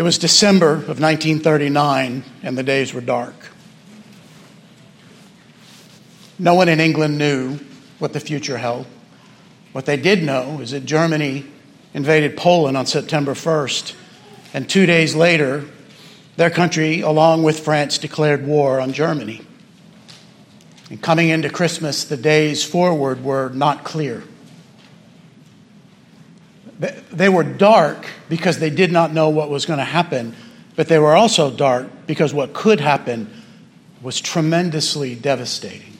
[0.00, 3.34] It was December of 1939, and the days were dark.
[6.38, 7.58] No one in England knew
[7.98, 8.86] what the future held.
[9.72, 11.44] What they did know is that Germany
[11.92, 13.94] invaded Poland on September 1st,
[14.54, 15.66] and two days later,
[16.38, 19.42] their country, along with France, declared war on Germany.
[20.88, 24.22] And coming into Christmas, the days forward were not clear.
[26.80, 30.34] They were dark because they did not know what was going to happen,
[30.76, 33.30] but they were also dark because what could happen
[34.00, 35.98] was tremendously devastating.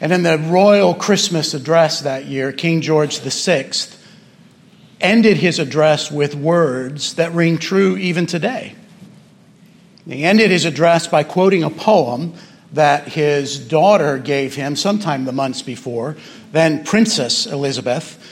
[0.00, 3.70] And in the royal Christmas address that year, King George VI
[5.00, 8.76] ended his address with words that ring true even today.
[10.06, 12.34] He ended his address by quoting a poem
[12.72, 16.16] that his daughter gave him sometime the months before,
[16.52, 18.31] then Princess Elizabeth.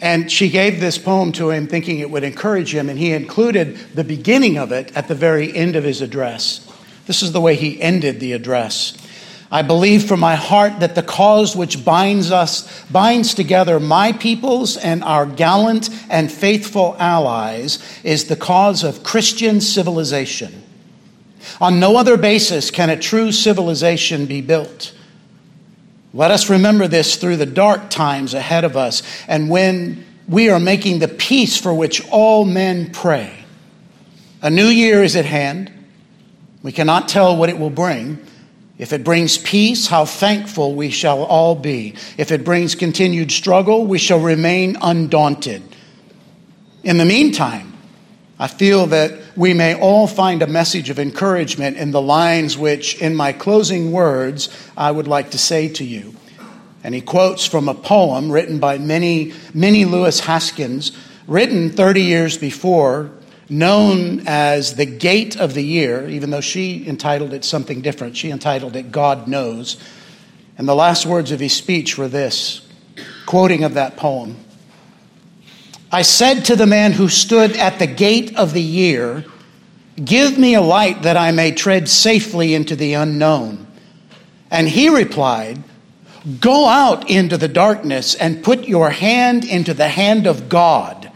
[0.00, 3.76] And she gave this poem to him thinking it would encourage him, and he included
[3.94, 6.66] the beginning of it at the very end of his address.
[7.06, 8.96] This is the way he ended the address.
[9.52, 14.76] I believe from my heart that the cause which binds us, binds together my peoples
[14.76, 20.62] and our gallant and faithful allies is the cause of Christian civilization.
[21.60, 24.94] On no other basis can a true civilization be built.
[26.12, 30.60] Let us remember this through the dark times ahead of us and when we are
[30.60, 33.44] making the peace for which all men pray.
[34.42, 35.70] A new year is at hand.
[36.62, 38.18] We cannot tell what it will bring.
[38.78, 41.94] If it brings peace, how thankful we shall all be.
[42.16, 45.62] If it brings continued struggle, we shall remain undaunted.
[46.82, 47.69] In the meantime,
[48.40, 52.98] I feel that we may all find a message of encouragement in the lines which,
[52.98, 56.14] in my closing words, I would like to say to you.
[56.82, 60.92] And he quotes from a poem written by Minnie, Minnie Louise Haskins,
[61.26, 63.10] written 30 years before,
[63.50, 68.16] known as The Gate of the Year, even though she entitled it something different.
[68.16, 69.76] She entitled it God Knows.
[70.56, 72.66] And the last words of his speech were this
[73.26, 74.38] quoting of that poem
[75.92, 79.24] I said to the man who stood at the gate of the year,
[80.02, 83.66] Give me a light that I may tread safely into the unknown.
[84.50, 85.62] And he replied,
[86.40, 91.10] Go out into the darkness and put your hand into the hand of God.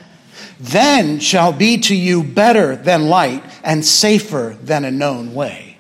[0.59, 5.74] Then shall be to you better than light and safer than a known way.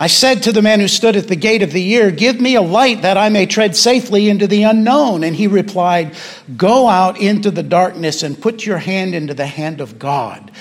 [0.00, 2.54] I said to the man who stood at the gate of the year, Give me
[2.54, 5.24] a light that I may tread safely into the unknown.
[5.24, 6.14] And he replied,
[6.56, 10.52] Go out into the darkness and put your hand into the hand of God.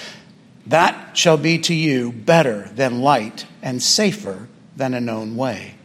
[0.65, 5.75] That shall be to you better than light and safer than a known way.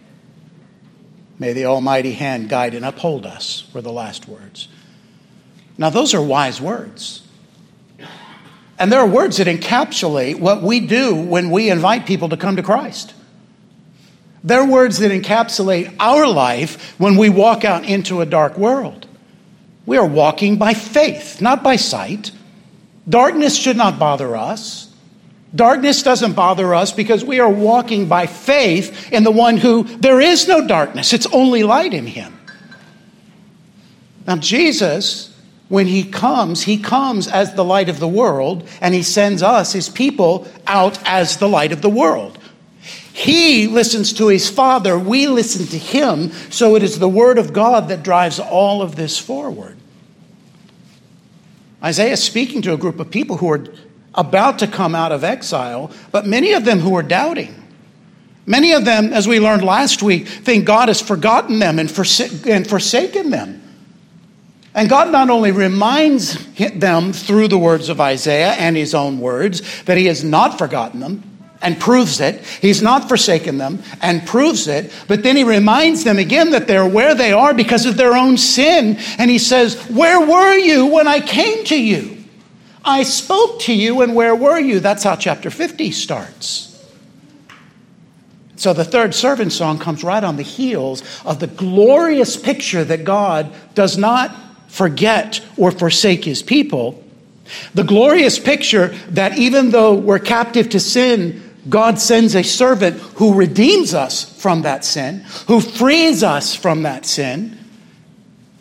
[1.39, 4.69] May the Almighty hand guide and uphold us, were the last words.
[5.77, 7.27] Now, those are wise words.
[8.79, 12.57] And there are words that encapsulate what we do when we invite people to come
[12.57, 13.15] to Christ.
[14.44, 19.06] They're words that encapsulate our life when we walk out into a dark world.
[19.86, 22.32] We are walking by faith, not by sight.
[23.08, 24.92] Darkness should not bother us.
[25.54, 30.20] Darkness doesn't bother us because we are walking by faith in the one who there
[30.20, 32.38] is no darkness, it's only light in him.
[34.26, 35.36] Now, Jesus,
[35.69, 39.72] when he comes, he comes as the light of the world, and he sends us,
[39.72, 42.38] his people, out as the light of the world.
[43.12, 47.53] He listens to his Father, we listen to him, so it is the Word of
[47.53, 49.77] God that drives all of this forward.
[51.83, 53.65] Isaiah is speaking to a group of people who are
[54.15, 57.55] about to come out of exile, but many of them who are doubting.
[58.47, 61.89] Many of them, as we learned last week, think God has forgotten them and,
[62.47, 63.62] and forsaken them.
[64.75, 69.83] And God not only reminds them through the words of Isaiah and his own words
[69.84, 71.31] that he has not forgotten them,
[71.62, 72.45] and proves it.
[72.61, 76.87] He's not forsaken them and proves it, but then he reminds them again that they're
[76.87, 78.99] where they are because of their own sin.
[79.19, 82.19] And he says, Where were you when I came to you?
[82.84, 84.81] I spoke to you, and where were you?
[84.81, 86.69] That's how chapter 50 starts.
[88.57, 93.04] So the third servant song comes right on the heels of the glorious picture that
[93.04, 94.36] God does not
[94.69, 97.03] forget or forsake his people.
[97.75, 103.34] The glorious picture that even though we're captive to sin, God sends a servant who
[103.34, 107.59] redeems us from that sin, who frees us from that sin.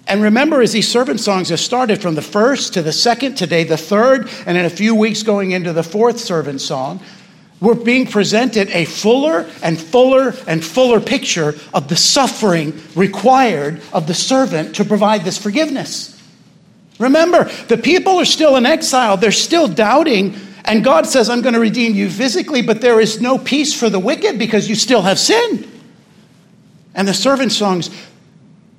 [0.07, 3.63] And remember, as these servant songs have started from the first to the second, today
[3.63, 6.99] the third, and in a few weeks going into the fourth servant song,
[7.61, 14.07] we're being presented a fuller and fuller and fuller picture of the suffering required of
[14.07, 16.19] the servant to provide this forgiveness.
[16.99, 20.35] Remember, the people are still in exile, they're still doubting.
[20.65, 23.89] And God says, I'm going to redeem you physically, but there is no peace for
[23.89, 25.67] the wicked because you still have sin.
[26.93, 27.89] And the servant songs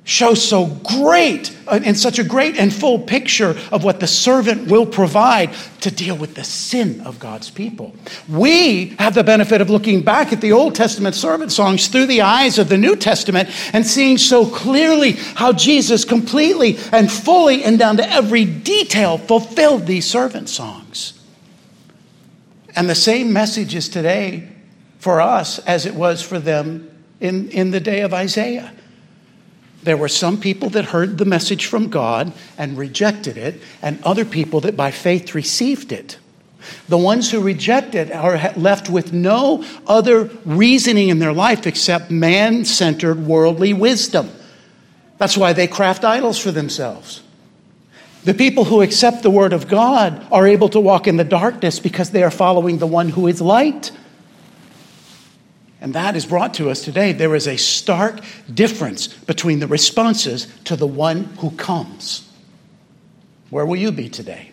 [0.05, 4.69] show so great and uh, such a great and full picture of what the servant
[4.69, 5.51] will provide
[5.81, 7.95] to deal with the sin of God's people.
[8.29, 12.23] We have the benefit of looking back at the Old Testament servant songs through the
[12.23, 17.79] eyes of the New Testament and seeing so clearly how Jesus completely and fully and
[17.79, 21.22] down to every detail fulfilled these servant songs.
[22.75, 24.49] And the same message is today
[24.99, 26.89] for us as it was for them
[27.21, 28.73] in, in the day of Isaiah.
[29.83, 34.25] There were some people that heard the message from God and rejected it, and other
[34.25, 36.19] people that by faith received it.
[36.89, 42.13] The ones who reject it are left with no other reasoning in their life except
[42.13, 44.31] man centered worldly wisdom.
[45.19, 47.23] That's why they craft idols for themselves.
[48.25, 51.81] The people who accept the word of God are able to walk in the darkness
[51.81, 53.91] because they are following the one who is light.
[55.81, 57.13] And that is brought to us today.
[57.13, 58.21] There is a stark
[58.53, 62.29] difference between the responses to the one who comes.
[63.51, 64.53] Where will you be today?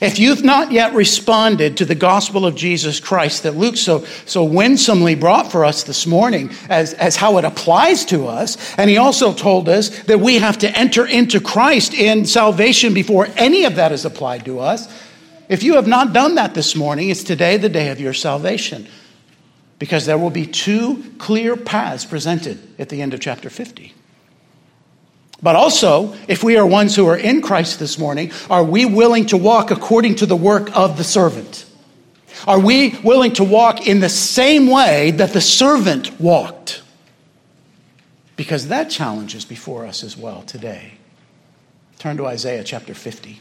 [0.00, 4.42] If you've not yet responded to the gospel of Jesus Christ that Luke so, so
[4.42, 8.96] winsomely brought for us this morning as, as how it applies to us, and he
[8.96, 13.76] also told us that we have to enter into Christ in salvation before any of
[13.76, 14.88] that is applied to us.
[15.48, 18.86] If you have not done that this morning, it's today the day of your salvation
[19.78, 23.94] because there will be two clear paths presented at the end of chapter 50.
[25.40, 29.26] But also, if we are ones who are in Christ this morning, are we willing
[29.26, 31.64] to walk according to the work of the servant?
[32.46, 36.82] Are we willing to walk in the same way that the servant walked?
[38.36, 40.94] Because that challenge is before us as well today.
[41.98, 43.40] Turn to Isaiah chapter 50.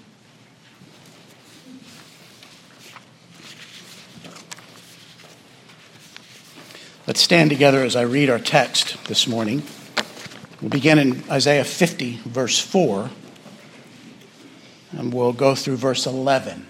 [7.05, 9.63] Let's stand together as I read our text this morning.
[10.61, 13.11] We'll begin in Isaiah 50, verse 4,
[14.93, 16.65] and we'll go through verse 11.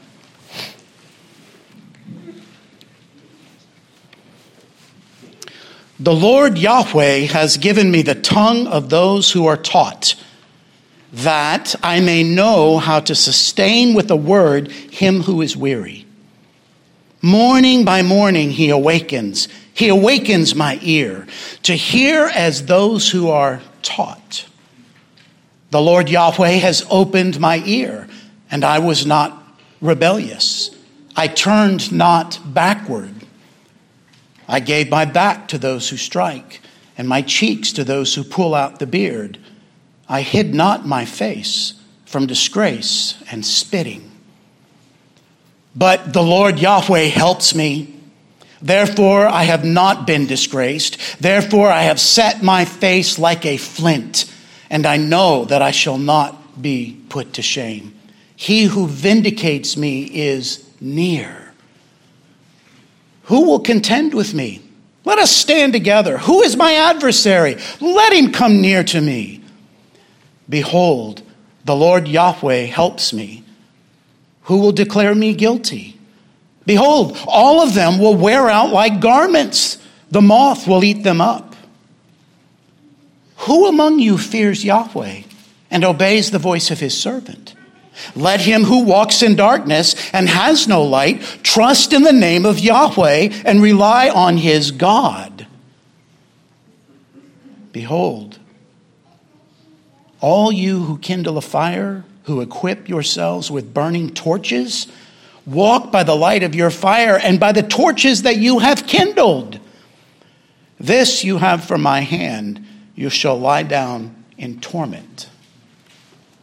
[5.99, 10.15] The Lord Yahweh has given me the tongue of those who are taught,
[11.13, 16.05] that I may know how to sustain with a word him who is weary.
[17.21, 19.47] Morning by morning he awakens
[19.77, 21.27] he awakens my ear
[21.61, 24.45] to hear as those who are taught.
[25.71, 28.07] The Lord Yahweh has opened my ear,
[28.51, 29.43] and I was not
[29.81, 30.75] rebellious.
[31.15, 33.13] I turned not backward.
[34.47, 36.61] I gave my back to those who strike,
[36.97, 39.39] and my cheeks to those who pull out the beard.
[40.07, 41.73] I hid not my face
[42.05, 44.11] from disgrace and spitting.
[45.75, 47.96] But the Lord Yahweh helps me.
[48.61, 50.97] Therefore, I have not been disgraced.
[51.21, 54.31] Therefore, I have set my face like a flint,
[54.69, 57.93] and I know that I shall not be put to shame.
[58.35, 61.53] He who vindicates me is near.
[63.23, 64.61] Who will contend with me?
[65.05, 66.17] Let us stand together.
[66.17, 67.57] Who is my adversary?
[67.79, 69.41] Let him come near to me.
[70.49, 71.21] Behold,
[71.65, 73.43] the Lord Yahweh helps me.
[74.43, 75.96] Who will declare me guilty?
[76.67, 79.77] Behold, all of them will wear out like garments.
[80.11, 81.55] The moth will eat them up.
[83.37, 85.21] Who among you fears Yahweh
[85.71, 87.55] and obeys the voice of his servant?
[88.15, 92.59] Let him who walks in darkness and has no light trust in the name of
[92.59, 95.47] Yahweh and rely on his God.
[97.71, 98.39] Behold,
[100.19, 104.87] all you who kindle a fire, who equip yourselves with burning torches,
[105.47, 109.59] Walk by the light of your fire and by the torches that you have kindled.
[110.77, 112.65] This you have from my hand.
[112.95, 115.29] You shall lie down in torment.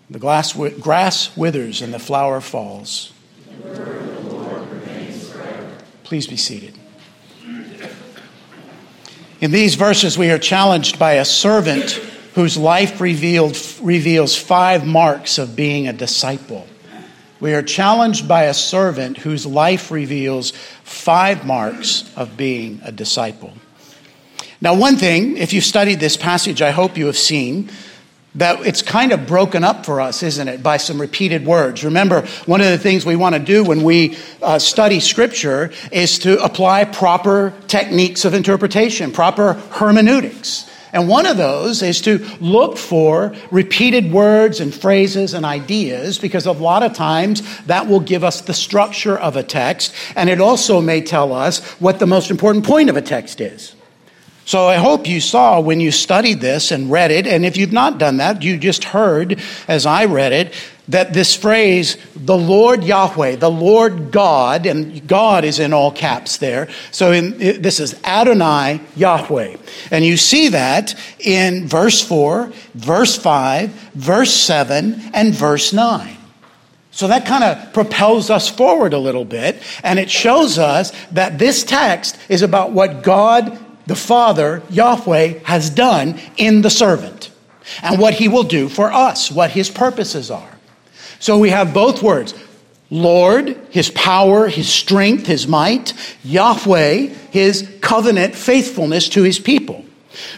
[0.08, 3.12] The glass, grass withers and the flower falls.
[6.02, 6.74] Please be seated.
[9.40, 11.90] In these verses, we are challenged by a servant
[12.34, 16.66] whose life revealed, reveals five marks of being a disciple.
[17.44, 23.52] We are challenged by a servant whose life reveals five marks of being a disciple.
[24.62, 27.68] Now, one thing, if you've studied this passage, I hope you have seen
[28.34, 31.84] that it's kind of broken up for us, isn't it, by some repeated words.
[31.84, 36.20] Remember, one of the things we want to do when we uh, study Scripture is
[36.20, 40.70] to apply proper techniques of interpretation, proper hermeneutics.
[40.94, 46.46] And one of those is to look for repeated words and phrases and ideas because
[46.46, 50.40] a lot of times that will give us the structure of a text and it
[50.40, 53.74] also may tell us what the most important point of a text is.
[54.44, 57.72] So I hope you saw when you studied this and read it, and if you've
[57.72, 60.52] not done that, you just heard as I read it
[60.88, 66.36] that this phrase, the Lord Yahweh, the Lord God, and God is in all caps
[66.36, 66.68] there.
[66.90, 69.56] So in, this is Adonai Yahweh.
[69.90, 76.16] And you see that in verse 4, verse 5, verse 7, and verse 9.
[76.90, 81.38] So that kind of propels us forward a little bit, and it shows us that
[81.38, 87.30] this text is about what God the Father, Yahweh, has done in the servant
[87.82, 90.53] and what he will do for us, what his purposes are.
[91.24, 92.34] So we have both words
[92.90, 99.86] Lord, his power, his strength, his might, Yahweh, his covenant faithfulness to his people.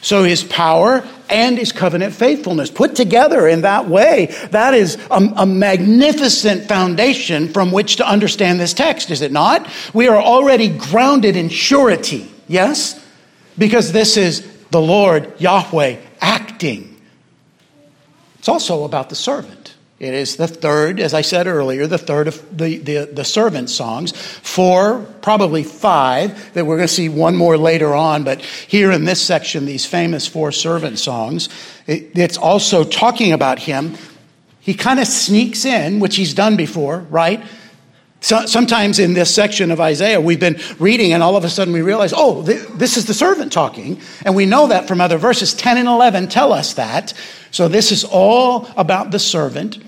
[0.01, 5.21] So his power and his covenant faithfulness put together in that way, that is a,
[5.37, 9.69] a, magnificent foundation from which to understand this text, is it not?
[9.93, 13.05] We are already grounded in surety, yes?
[13.59, 16.97] because this is the Lord Yahweh acting.
[18.39, 19.66] It's also about the servant.
[19.99, 23.71] It is the third, as I said earlier, the third of the, the, the servant
[23.71, 24.13] songs.
[24.13, 29.05] Four, probably five, that we're going to see one more later on, but here in
[29.05, 31.49] this section, these famous four servant songs,
[31.87, 33.97] it, it's also talking about him.
[34.61, 37.43] He kind of sneaks in, which he's done before, right?
[38.27, 41.73] So, sometimes in this section of Isaiah, we've been reading, and all of a sudden
[41.73, 44.01] we realize, oh, th- this is the servant talking.
[44.25, 45.55] And we know that from other verses.
[45.55, 47.15] 10 and 11 tell us that.
[47.53, 49.79] So, this is all about the servant.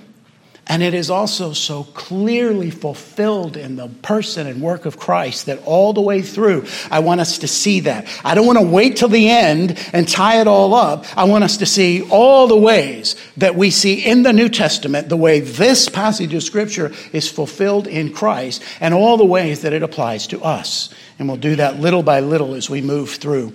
[0.71, 5.65] And it is also so clearly fulfilled in the person and work of Christ that
[5.65, 8.07] all the way through, I want us to see that.
[8.23, 11.07] I don't want to wait till the end and tie it all up.
[11.17, 15.09] I want us to see all the ways that we see in the New Testament,
[15.09, 19.73] the way this passage of Scripture is fulfilled in Christ, and all the ways that
[19.73, 20.93] it applies to us.
[21.19, 23.55] And we'll do that little by little as we move through.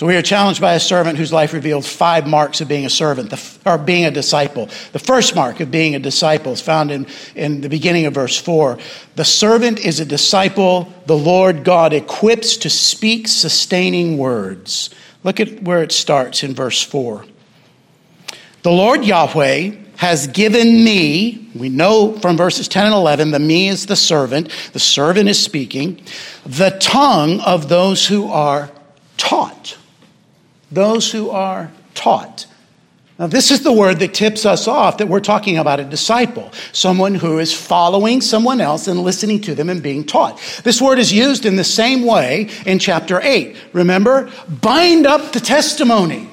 [0.00, 2.88] So we are challenged by a servant whose life reveals five marks of being a
[2.88, 3.34] servant,
[3.66, 4.70] or being a disciple.
[4.92, 8.38] The first mark of being a disciple is found in, in the beginning of verse
[8.38, 8.78] 4.
[9.16, 14.88] The servant is a disciple the Lord God equips to speak sustaining words.
[15.22, 17.26] Look at where it starts in verse 4.
[18.62, 23.68] The Lord Yahweh has given me, we know from verses 10 and 11, the me
[23.68, 26.02] is the servant, the servant is speaking,
[26.46, 28.70] the tongue of those who are
[29.18, 29.76] taught
[30.70, 32.46] those who are taught.
[33.18, 36.50] Now, this is the word that tips us off that we're talking about a disciple,
[36.72, 40.40] someone who is following someone else and listening to them and being taught.
[40.64, 43.54] This word is used in the same way in chapter 8.
[43.74, 44.32] Remember?
[44.48, 46.30] Bind up the testimony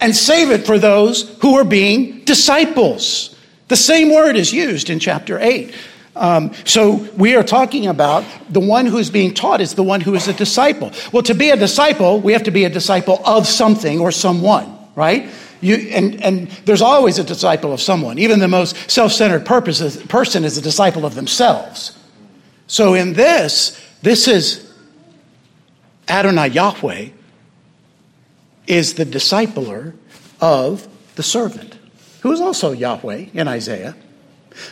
[0.00, 3.36] and save it for those who are being disciples.
[3.66, 5.74] The same word is used in chapter 8.
[6.16, 10.00] Um, so we are talking about the one who is being taught is the one
[10.00, 10.92] who is a disciple.
[11.12, 14.76] Well, to be a disciple, we have to be a disciple of something or someone,
[14.96, 15.30] right?
[15.60, 18.18] You, and, and there's always a disciple of someone.
[18.18, 21.98] Even the most self centered person is a disciple of themselves.
[22.66, 24.72] So in this, this is
[26.08, 27.08] Adonai Yahweh
[28.66, 29.94] is the discipler
[30.40, 30.86] of
[31.16, 31.76] the servant,
[32.20, 33.96] who is also Yahweh in Isaiah.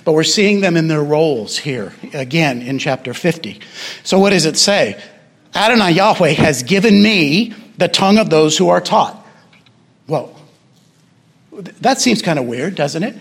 [0.04, 3.60] But we're seeing them in their roles here again in chapter 50.
[4.02, 5.02] So, what does it say?
[5.54, 9.26] Adonai Yahweh has given me the tongue of those who are taught.
[10.06, 10.38] Well,
[11.80, 13.16] that seems kind of weird, doesn't it?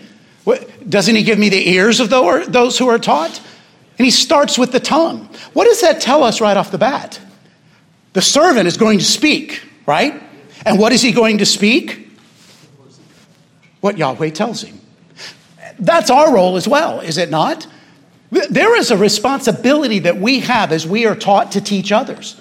[0.88, 3.40] Doesn't he give me the ears of those who are taught?
[3.98, 5.28] And he starts with the tongue.
[5.54, 7.18] What does that tell us right off the bat?
[8.12, 10.22] The servant is going to speak, right?
[10.64, 12.10] And what is he going to speak?
[13.80, 14.80] What Yahweh tells him.
[15.78, 17.66] That's our role as well, is it not?
[18.30, 22.40] There is a responsibility that we have as we are taught to teach others.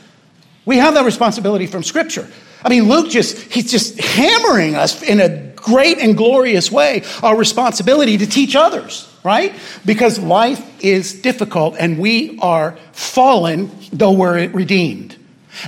[0.65, 2.27] We have that responsibility from Scripture.
[2.63, 7.35] I mean, Luke just, he's just hammering us in a great and glorious way our
[7.35, 9.53] responsibility to teach others, right?
[9.85, 15.15] Because life is difficult and we are fallen, though we're redeemed.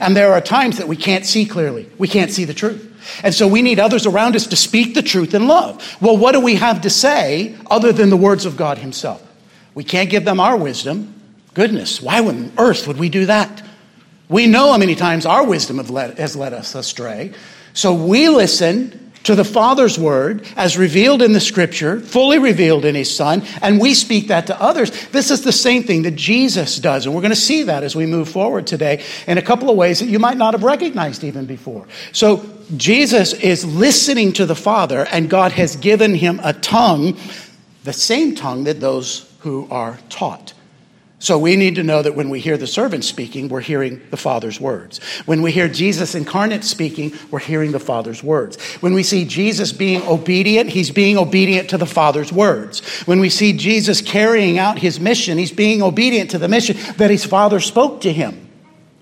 [0.01, 2.86] And there are times that we can't see clearly, we can't see the truth.
[3.23, 5.97] And so we need others around us to speak the truth in love.
[6.01, 9.23] Well, what do we have to say other than the words of God Himself?
[9.73, 11.13] We can't give them our wisdom.
[11.53, 13.63] Goodness, why on earth would we do that?
[14.29, 17.33] We know how many times our wisdom has led us astray.
[17.73, 22.95] So we listen to the Father's word as revealed in the scripture, fully revealed in
[22.95, 24.89] his Son, and we speak that to others.
[25.09, 27.05] This is the same thing that Jesus does.
[27.05, 29.75] And we're going to see that as we move forward today in a couple of
[29.75, 31.85] ways that you might not have recognized even before.
[32.13, 32.37] So
[32.75, 37.17] Jesus is listening to the Father, and God has given him a tongue,
[37.83, 40.53] the same tongue that those who are taught.
[41.19, 44.17] So we need to know that when we hear the servant speaking, we're hearing the
[44.17, 44.99] Father's words.
[45.25, 48.61] When we hear Jesus incarnate speaking, we're hearing the Father's words.
[48.81, 52.81] When we see Jesus being obedient, he's being obedient to the Father's words.
[53.05, 57.09] When we see Jesus carrying out his mission, he's being obedient to the mission that
[57.09, 58.46] his Father spoke to him.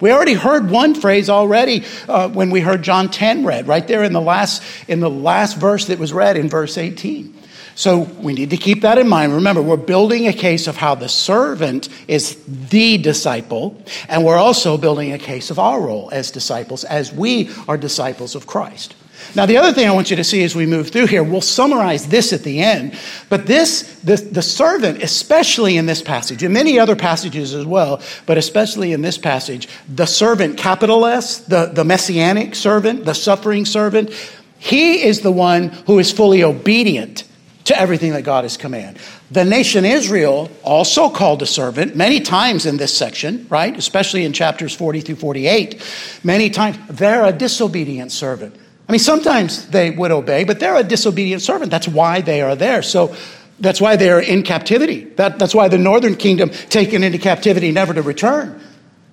[0.02, 4.04] We already heard one phrase already uh, when we heard John 10 read, right there
[4.04, 7.34] in the last in the last verse that was read in verse 18.
[7.75, 9.34] So we need to keep that in mind.
[9.34, 14.78] Remember, we're building a case of how the servant is the disciple, and we're also
[14.78, 18.96] building a case of our role as disciples, as we are disciples of Christ.
[19.36, 21.41] Now, the other thing I want you to see as we move through here, we'll
[21.41, 22.98] summarize this at the end,
[23.29, 28.01] but this, the, the servant, especially in this passage, and many other passages as well,
[28.25, 33.65] but especially in this passage, the servant, capital S, the, the messianic servant, the suffering
[33.65, 34.12] servant,
[34.57, 37.25] he is the one who is fully obedient
[37.65, 39.01] to everything that God has commanded.
[39.31, 43.75] The nation Israel, also called a servant, many times in this section, right?
[43.75, 45.84] Especially in chapters 40 through 48,
[46.24, 48.55] many times they're a disobedient servant.
[48.88, 51.72] I mean, sometimes they would obey, but they're a disobedient servant.
[51.72, 52.82] That's why they are there.
[52.82, 53.15] So
[53.60, 55.06] that's why they are in captivity.
[55.15, 58.62] That, that's why the northern kingdom taken into captivity, never to return.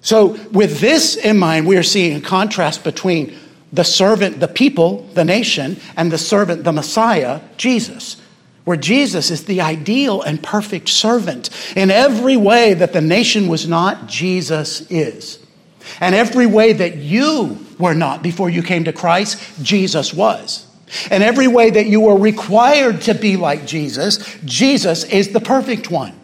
[0.04, 3.38] So, with this in mind, we are seeing a contrast between
[3.72, 8.16] the servant, the people, the nation, and the servant, the Messiah, Jesus
[8.64, 11.50] where Jesus is the ideal and perfect servant.
[11.76, 15.38] In every way that the nation was not, Jesus is.
[16.00, 20.66] And every way that you were not before you came to Christ, Jesus was.
[21.10, 25.90] And every way that you were required to be like Jesus, Jesus is the perfect
[25.90, 26.14] one.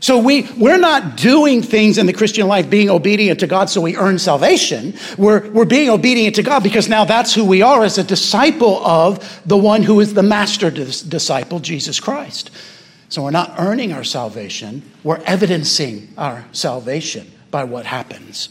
[0.00, 3.80] So we, we're not doing things in the Christian life being obedient to God so
[3.80, 4.92] we earn salvation.
[5.16, 8.84] We're, we're being obedient to God because now that's who we are as a disciple
[8.84, 12.50] of the one who is the master disciple, Jesus Christ.
[13.08, 18.50] So we're not earning our salvation, we're evidencing our salvation by what happens.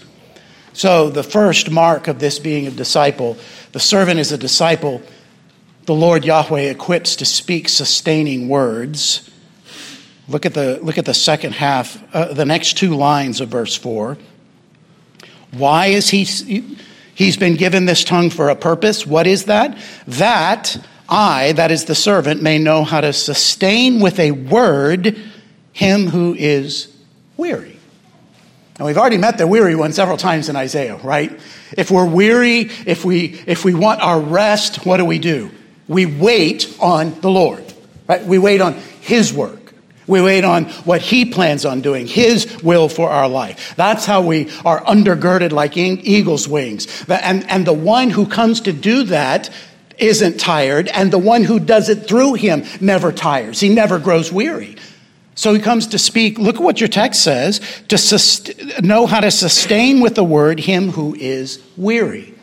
[0.74, 3.38] So the first mark of this being a disciple,
[3.72, 5.02] the servant is a disciple,
[5.86, 9.30] the Lord Yahweh equips to speak sustaining words.
[10.28, 13.76] Look at the, look at the second half, uh, the next two lines of verse
[13.76, 14.18] 4.
[15.52, 16.24] Why is he,
[17.14, 19.06] he's been given this tongue for a purpose?
[19.06, 19.78] What is that?
[20.08, 25.20] That I, that is the servant, may know how to sustain with a word
[25.74, 26.96] him who is
[27.38, 27.73] weary.
[28.78, 31.40] And we've already met the weary one several times in Isaiah, right?
[31.78, 35.52] If we're weary, if we, if we want our rest, what do we do?
[35.88, 37.64] We wait on the Lord,
[38.08, 38.24] right?
[38.24, 39.60] We wait on his work.
[40.08, 43.74] We wait on what He plans on doing, His will for our life.
[43.76, 47.06] That's how we are undergirded like eagle's wings.
[47.10, 49.50] And, and the one who comes to do that
[49.98, 53.60] isn't tired, and the one who does it through Him never tires.
[53.60, 54.76] He never grows weary.
[55.36, 56.38] So he comes to speak.
[56.38, 60.60] Look at what your text says to sust- know how to sustain with the word
[60.60, 62.34] him who is weary.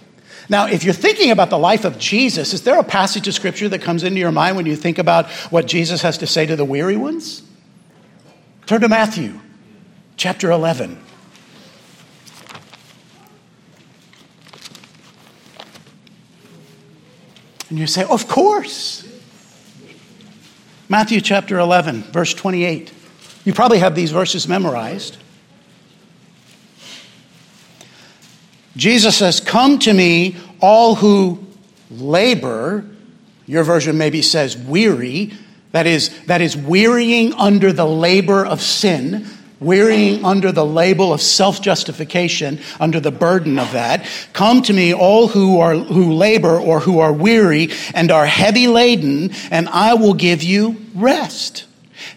[0.49, 3.69] Now, if you're thinking about the life of Jesus, is there a passage of scripture
[3.69, 6.57] that comes into your mind when you think about what Jesus has to say to
[6.57, 7.43] the weary ones?
[8.67, 9.39] Turn to Matthew
[10.17, 10.99] chapter 11.
[17.69, 19.10] And you say, Of course.
[20.91, 22.93] Matthew chapter 11, verse 28.
[23.45, 25.17] You probably have these verses memorized.
[28.77, 31.47] Jesus says, Come to me, all who
[31.91, 32.85] labor.
[33.47, 35.33] Your version maybe says weary
[35.73, 39.27] that is, that is wearying under the labor of sin,
[39.61, 44.07] wearying under the label of self-justification, under the burden of that.
[44.33, 48.67] Come to me, all who are, who labor or who are weary and are heavy
[48.67, 51.67] laden, and I will give you rest.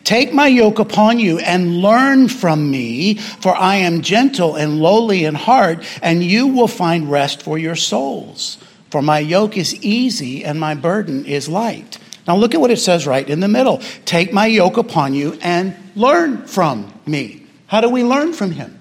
[0.03, 5.25] Take my yoke upon you and learn from me, for I am gentle and lowly
[5.25, 8.57] in heart, and you will find rest for your souls.
[8.89, 11.97] For my yoke is easy and my burden is light.
[12.27, 13.79] Now look at what it says right in the middle.
[14.05, 17.45] Take my yoke upon you and learn from me.
[17.67, 18.79] How do we learn from him?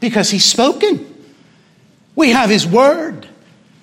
[0.00, 1.08] Because he's spoken.
[2.16, 3.28] We have his word.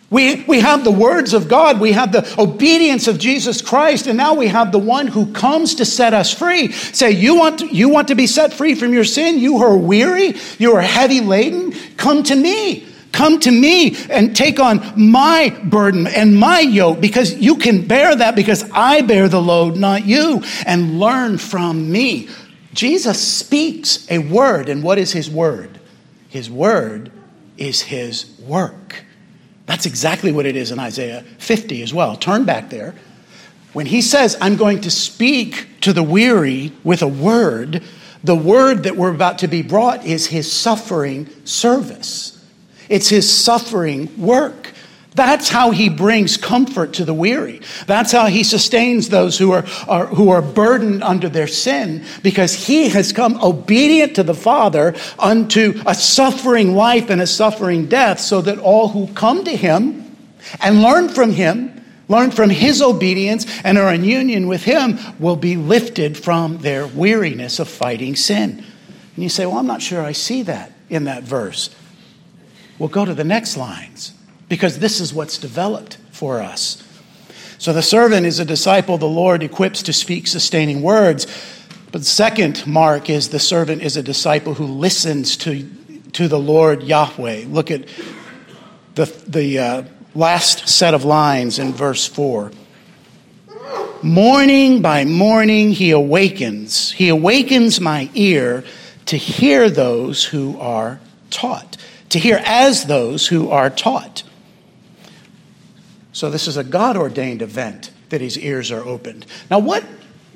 [0.10, 1.80] We, we have the words of God.
[1.80, 4.08] We have the obedience of Jesus Christ.
[4.08, 6.72] And now we have the one who comes to set us free.
[6.72, 9.38] Say, you want to, you want to be set free from your sin?
[9.38, 10.34] You are weary?
[10.58, 11.74] You are heavy laden?
[11.96, 17.34] Come to me Come to me and take on my burden and my yoke because
[17.36, 22.30] you can bear that because I bear the load, not you, and learn from me.
[22.74, 25.80] Jesus speaks a word, and what is his word?
[26.30, 27.12] His word
[27.58, 29.04] is his work.
[29.66, 32.16] That's exactly what it is in Isaiah 50 as well.
[32.16, 32.96] Turn back there.
[33.74, 37.84] When he says, I'm going to speak to the weary with a word,
[38.24, 42.39] the word that we're about to be brought is his suffering service.
[42.90, 44.74] It's his suffering work.
[45.16, 47.62] That's how he brings comfort to the weary.
[47.88, 52.54] That's how he sustains those who are, are, who are burdened under their sin because
[52.54, 58.20] he has come obedient to the Father unto a suffering life and a suffering death
[58.20, 60.16] so that all who come to him
[60.62, 61.76] and learn from him
[62.08, 66.86] learn from his obedience and are in union with him will be lifted from their
[66.88, 68.64] weariness of fighting sin.
[69.16, 71.70] And you say, Well, I'm not sure I see that in that verse.
[72.80, 74.14] We'll go to the next lines
[74.48, 76.84] because this is what's developed for us.
[77.60, 81.28] So the servant is a disciple the Lord equips to speak sustaining words.
[81.92, 85.70] But second mark is the servant is a disciple who listens to,
[86.14, 87.46] to the Lord Yahweh.
[87.48, 87.86] Look at
[88.96, 89.84] the, the uh,
[90.16, 92.52] last set of lines in verse 4.
[94.02, 96.92] Morning by morning he awakens.
[96.92, 98.64] He awakens my ear
[99.08, 101.76] to hear those who are taught,
[102.10, 104.24] to hear as those who are taught.
[106.12, 109.26] So this is a God ordained event that his ears are opened.
[109.50, 109.84] Now, what,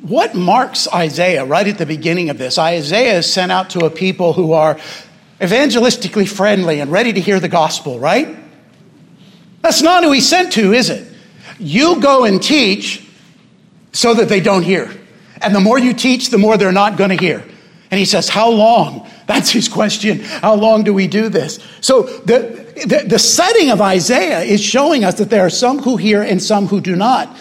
[0.02, 2.58] what marks Isaiah right at the beginning of this?
[2.58, 4.78] Isaiah is sent out to a people who are
[5.40, 8.38] evangelistically friendly and ready to hear the gospel, right?
[9.62, 11.12] That's not who he's sent to, is it?
[11.58, 13.08] You go and teach
[13.92, 14.92] so that they don't hear.
[15.42, 17.44] And the more you teach, the more they're not going to hear.
[17.92, 19.10] And he says, How long?
[19.26, 20.20] That's his question.
[20.20, 21.60] How long do we do this?
[21.82, 25.98] So the, the, the, setting of Isaiah is showing us that there are some who
[25.98, 27.36] hear and some who do not.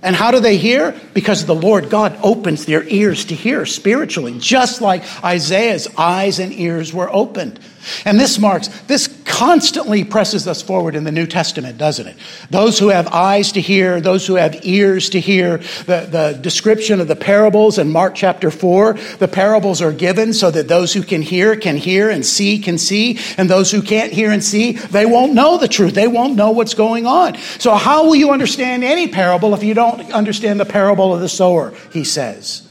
[0.00, 0.98] And how do they hear?
[1.12, 6.52] Because the Lord God opens their ears to hear spiritually, just like Isaiah's eyes and
[6.52, 7.58] ears were opened.
[8.04, 12.16] And this marks, this constantly presses us forward in the New Testament, doesn't it?
[12.50, 17.00] Those who have eyes to hear, those who have ears to hear, the, the description
[17.00, 21.02] of the parables in Mark chapter 4, the parables are given so that those who
[21.02, 24.72] can hear can hear and see can see, and those who can't hear and see,
[24.72, 25.94] they won't know the truth.
[25.94, 27.36] They won't know what's going on.
[27.58, 31.28] So, how will you understand any parable if you don't understand the parable of the
[31.28, 31.74] sower?
[31.92, 32.67] He says.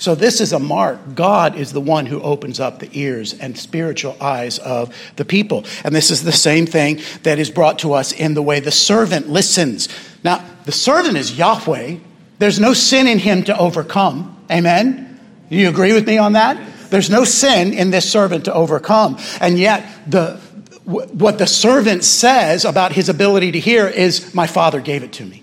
[0.00, 1.14] So, this is a mark.
[1.14, 5.66] God is the one who opens up the ears and spiritual eyes of the people.
[5.84, 8.70] And this is the same thing that is brought to us in the way the
[8.70, 9.90] servant listens.
[10.24, 11.98] Now, the servant is Yahweh.
[12.38, 14.42] There's no sin in him to overcome.
[14.50, 15.20] Amen?
[15.50, 16.56] You agree with me on that?
[16.88, 19.18] There's no sin in this servant to overcome.
[19.38, 20.38] And yet, the,
[20.86, 25.26] what the servant says about his ability to hear is, My father gave it to
[25.26, 25.42] me.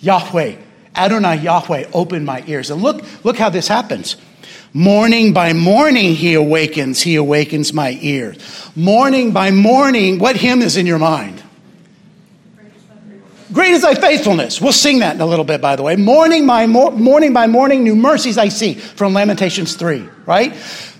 [0.00, 0.56] Yahweh
[0.96, 2.70] Adonai Yahweh, open my ears.
[2.70, 4.16] And look, look how this happens.
[4.72, 8.36] Morning by morning he awakens, he awakens my ears.
[8.74, 11.42] Morning by morning, what hymn is in your mind?
[13.52, 14.60] Great is thy faithfulness.
[14.60, 15.96] We'll sing that in a little bit, by the way.
[15.96, 20.52] Morning by morning by morning, new mercies I see from Lamentations 3, right?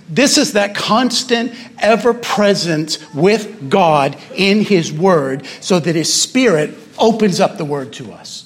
[0.09, 6.75] This is that constant, ever present with God in His Word so that His Spirit
[6.99, 8.46] opens up the Word to us.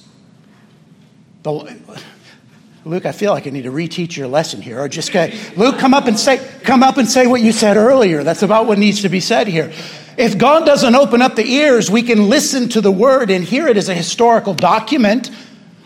[2.84, 5.78] Luke, I feel like I need to reteach your lesson here, or just get, Luke,
[5.78, 8.22] come up and say, come up and say what you said earlier.
[8.22, 9.72] That's about what needs to be said here.
[10.16, 13.68] If God doesn't open up the ears, we can listen to the word and hear
[13.68, 15.30] it as a historical document,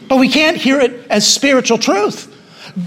[0.08, 2.30] but we can't hear it as spiritual truth.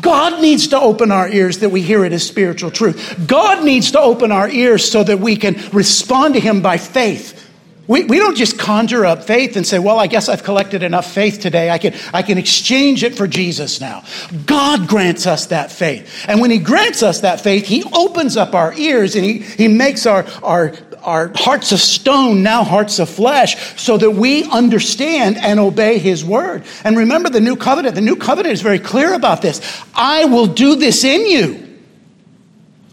[0.02, 3.28] God needs to open our ears that we hear it as spiritual truth.
[3.28, 7.47] God needs to open our ears so that we can respond to Him by faith
[7.88, 11.12] we, we don't just conjure up faith and say, well, I guess I've collected enough
[11.12, 11.70] faith today.
[11.70, 14.04] I can, I can exchange it for Jesus now.
[14.46, 16.26] God grants us that faith.
[16.28, 19.70] And when He grants us that faith, He opens up our ears and He, he
[19.70, 25.38] makes our, our, our hearts of stone now hearts of flesh so that we understand
[25.38, 26.66] and obey His word.
[26.84, 27.96] And remember the new covenant.
[27.96, 29.62] The new covenant is very clear about this.
[29.96, 31.64] I will do this in you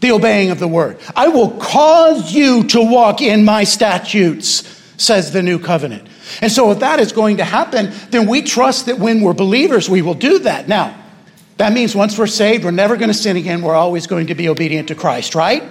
[0.01, 0.99] the obeying of the word.
[1.15, 6.07] I will cause you to walk in my statutes says the new covenant.
[6.41, 9.89] And so, if that is going to happen, then we trust that when we're believers,
[9.89, 10.67] we will do that.
[10.67, 11.01] Now,
[11.57, 13.61] that means once we're saved, we're never going to sin again.
[13.61, 15.63] We're always going to be obedient to Christ, right?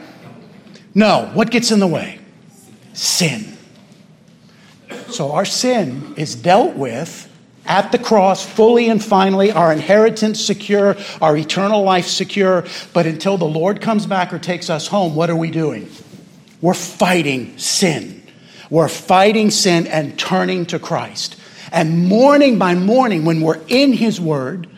[0.95, 1.31] No.
[1.35, 2.21] What gets in the way?
[2.93, 3.57] Sin.
[5.09, 7.31] So, our sin is dealt with
[7.67, 12.65] at the cross, fully and finally, our inheritance secure, our eternal life secure.
[12.93, 15.91] But until the Lord comes back or takes us home, what are we doing?
[16.61, 18.23] We're fighting sin.
[18.71, 21.37] We're fighting sin and turning to Christ.
[21.73, 24.69] And morning by morning, when we're in His Word,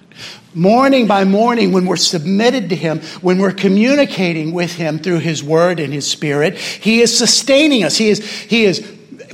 [0.55, 5.44] morning by morning, when we're submitted to Him, when we're communicating with Him through His
[5.44, 7.96] Word and His Spirit, He is sustaining us.
[7.96, 8.81] He is, He is,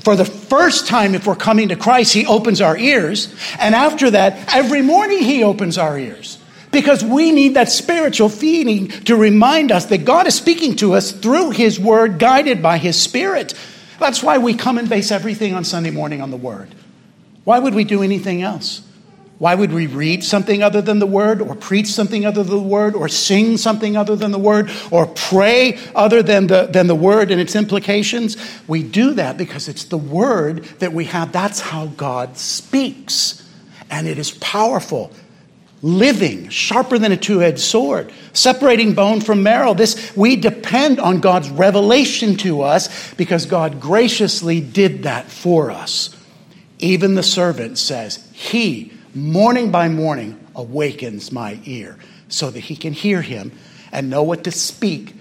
[0.03, 3.33] for the first time, if we're coming to Christ, He opens our ears.
[3.59, 6.38] And after that, every morning, He opens our ears.
[6.73, 11.12] Because we need that spiritual feeding to remind us that God is speaking to us
[11.12, 13.55] through His Word, guided by His Spirit.
[14.03, 16.75] That's why we come and base everything on Sunday morning on the Word.
[17.45, 18.83] Why would we do anything else?
[19.38, 22.62] Why would we read something other than the Word, or preach something other than the
[22.62, 26.95] Word, or sing something other than the Word, or pray other than the, than the
[26.95, 28.37] Word and its implications?
[28.69, 31.33] We do that because it's the Word that we have.
[31.33, 33.43] That's how God speaks.
[33.91, 35.11] And it is powerful,
[35.83, 39.75] living, sharper than a two edged sword, separating bone from marrow.
[39.75, 46.16] This, we depend on God's revelation to us because God graciously did that for us.
[46.79, 52.92] Even the servant says, He, morning by morning, awakens my ear so that he can
[52.92, 53.53] hear him
[53.90, 55.14] and know what to speak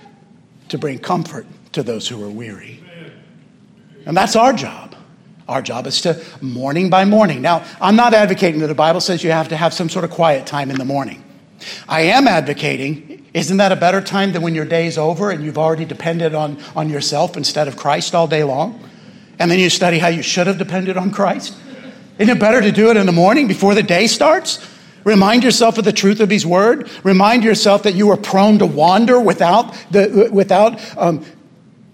[0.70, 2.84] to bring comfort to those who are weary.
[4.06, 4.91] And that's our job.
[5.48, 7.42] Our job is to morning by morning.
[7.42, 10.12] Now, I'm not advocating that the Bible says you have to have some sort of
[10.12, 11.24] quiet time in the morning.
[11.88, 15.58] I am advocating, isn't that a better time than when your day's over and you've
[15.58, 18.82] already depended on, on yourself instead of Christ all day long?
[19.42, 21.58] and then you study how you should have depended on Christ?
[22.20, 24.64] Isn't it better to do it in the morning before the day starts?
[25.04, 26.88] Remind yourself of the truth of His Word.
[27.04, 31.26] Remind yourself that you are prone to wander without, the, without um,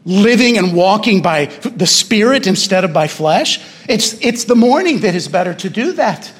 [0.08, 3.60] living and walking by the Spirit instead of by flesh.
[3.89, 6.32] It's, it's the morning that is better to do that.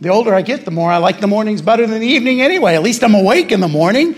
[0.00, 2.76] The older I get, the more I like the mornings better than the evening anyway.
[2.76, 4.14] At least I'm awake in the morning.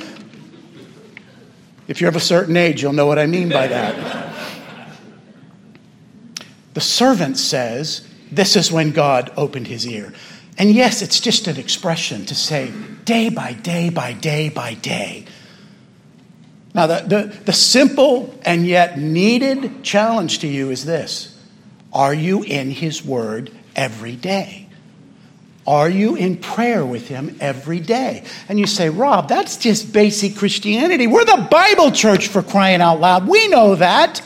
[1.89, 4.33] If you're of a certain age, you'll know what I mean by that.
[6.75, 10.13] The servant says, This is when God opened his ear.
[10.59, 12.71] And yes, it's just an expression to say
[13.07, 15.25] day by day by day by day.
[16.75, 21.39] Now, the, the, the simple and yet needed challenge to you is this
[21.93, 24.69] Are you in his word every day?
[25.67, 28.25] Are you in prayer with him every day?
[28.49, 31.07] And you say, Rob, that's just basic Christianity.
[31.07, 33.29] We're the Bible church for crying out loud.
[33.29, 34.21] We know that.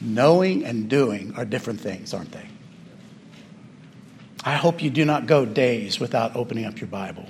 [0.00, 2.46] Knowing and doing are different things, aren't they?
[4.44, 7.26] I hope you do not go days without opening up your Bible.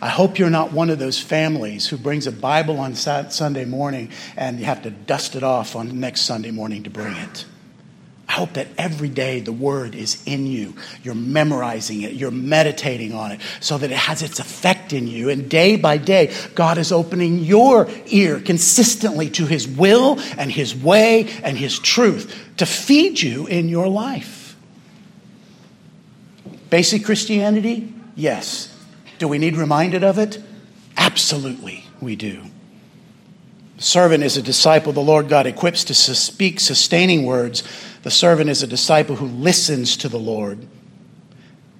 [0.00, 4.10] I hope you're not one of those families who brings a Bible on Sunday morning
[4.36, 7.44] and you have to dust it off on next Sunday morning to bring it.
[8.28, 10.76] I hope that every day the word is in you.
[11.02, 15.30] You're memorizing it, you're meditating on it so that it has its effect in you.
[15.30, 20.76] And day by day, God is opening your ear consistently to his will and his
[20.76, 24.54] way and his truth to feed you in your life.
[26.68, 27.94] Basic Christianity?
[28.14, 28.77] Yes.
[29.18, 30.42] Do we need reminded of it?
[30.96, 32.42] Absolutely, we do.
[33.76, 37.62] The servant is a disciple the Lord God equips to speak sustaining words
[38.02, 40.66] the servant is a disciple who listens to the Lord.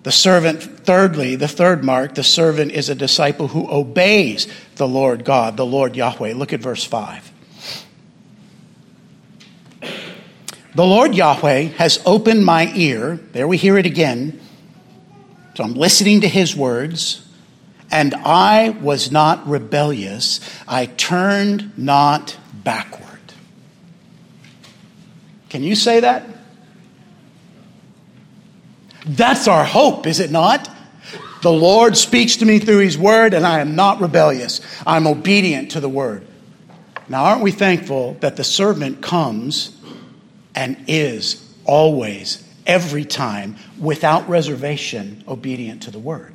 [0.02, 4.46] The servant, thirdly, the third mark, the servant is a disciple who obeys
[4.76, 6.34] the Lord God, the Lord Yahweh.
[6.34, 7.32] Look at verse 5.
[10.74, 13.16] The Lord Yahweh has opened my ear.
[13.32, 14.40] There we hear it again.
[15.54, 17.27] So I'm listening to his words.
[17.90, 20.40] And I was not rebellious.
[20.66, 23.04] I turned not backward.
[25.48, 26.24] Can you say that?
[29.06, 30.68] That's our hope, is it not?
[31.40, 34.60] The Lord speaks to me through His Word, and I am not rebellious.
[34.86, 36.26] I'm obedient to the Word.
[37.08, 39.74] Now, aren't we thankful that the servant comes
[40.54, 46.34] and is always, every time, without reservation, obedient to the Word?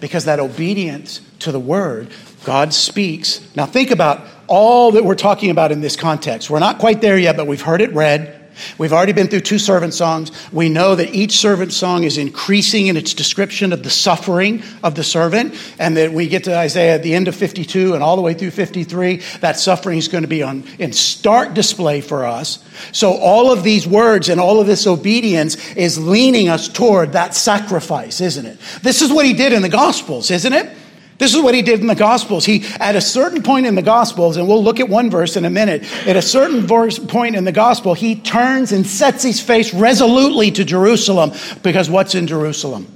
[0.00, 2.08] Because that obedience to the Word,
[2.44, 3.40] God speaks.
[3.56, 6.50] Now, think about all that we're talking about in this context.
[6.50, 8.41] We're not quite there yet, but we've heard it read.
[8.78, 10.30] We've already been through two servant songs.
[10.52, 14.94] We know that each servant song is increasing in its description of the suffering of
[14.94, 18.16] the servant, and that we get to Isaiah at the end of 52 and all
[18.16, 22.24] the way through 53, that suffering is going to be on in stark display for
[22.24, 22.62] us.
[22.92, 27.34] So all of these words and all of this obedience is leaning us toward that
[27.34, 28.58] sacrifice, isn't it?
[28.82, 30.76] This is what he did in the Gospels, isn't it?
[31.22, 32.44] This is what he did in the Gospels.
[32.44, 35.44] He, at a certain point in the Gospels, and we'll look at one verse in
[35.44, 39.40] a minute, at a certain verse, point in the Gospel, he turns and sets his
[39.40, 41.30] face resolutely to Jerusalem
[41.62, 42.88] because what's in Jerusalem?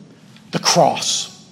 [0.51, 1.49] The cross.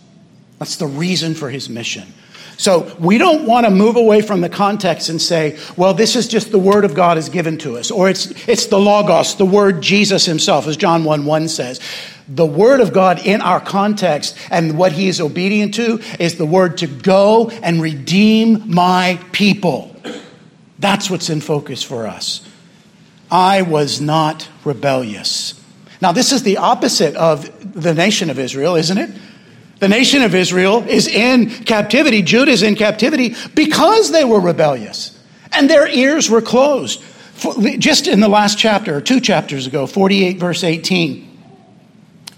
[0.58, 2.12] That's the reason for his mission.
[2.56, 6.26] So we don't want to move away from the context and say, well, this is
[6.26, 9.46] just the word of God is given to us, or it's, it's the Logos, the
[9.46, 11.78] word Jesus himself, as John 1 1 says.
[12.28, 16.46] The word of God in our context and what he is obedient to is the
[16.46, 19.94] word to go and redeem my people.
[20.78, 22.46] That's what's in focus for us.
[23.30, 25.60] I was not rebellious.
[26.00, 29.10] Now, this is the opposite of the nation of Israel, isn't it?
[29.80, 32.22] The nation of Israel is in captivity.
[32.22, 35.18] Judah is in captivity because they were rebellious
[35.52, 37.02] and their ears were closed.
[37.78, 41.23] Just in the last chapter, or two chapters ago, 48, verse 18.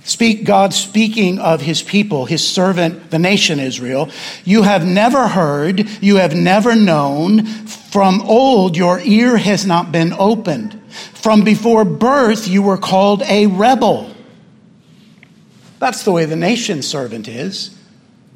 [0.07, 4.09] Speak God speaking of his people, his servant, the nation Israel.
[4.45, 7.45] You have never heard, you have never known.
[7.45, 10.81] From old, your ear has not been opened.
[11.14, 14.14] From before birth, you were called a rebel.
[15.81, 17.77] That's the way the nation servant is.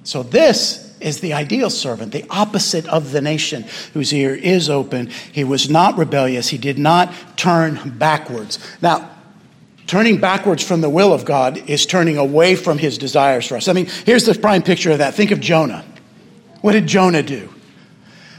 [0.02, 5.11] So, this is the ideal servant, the opposite of the nation whose ear is open.
[5.30, 8.59] He was not rebellious, he did not turn backwards.
[8.83, 9.09] Now,
[9.90, 13.66] turning backwards from the will of God is turning away from his desires for us.
[13.66, 15.14] I mean, here's the prime picture of that.
[15.14, 15.85] Think of Jonah.
[16.61, 17.53] What did Jonah do?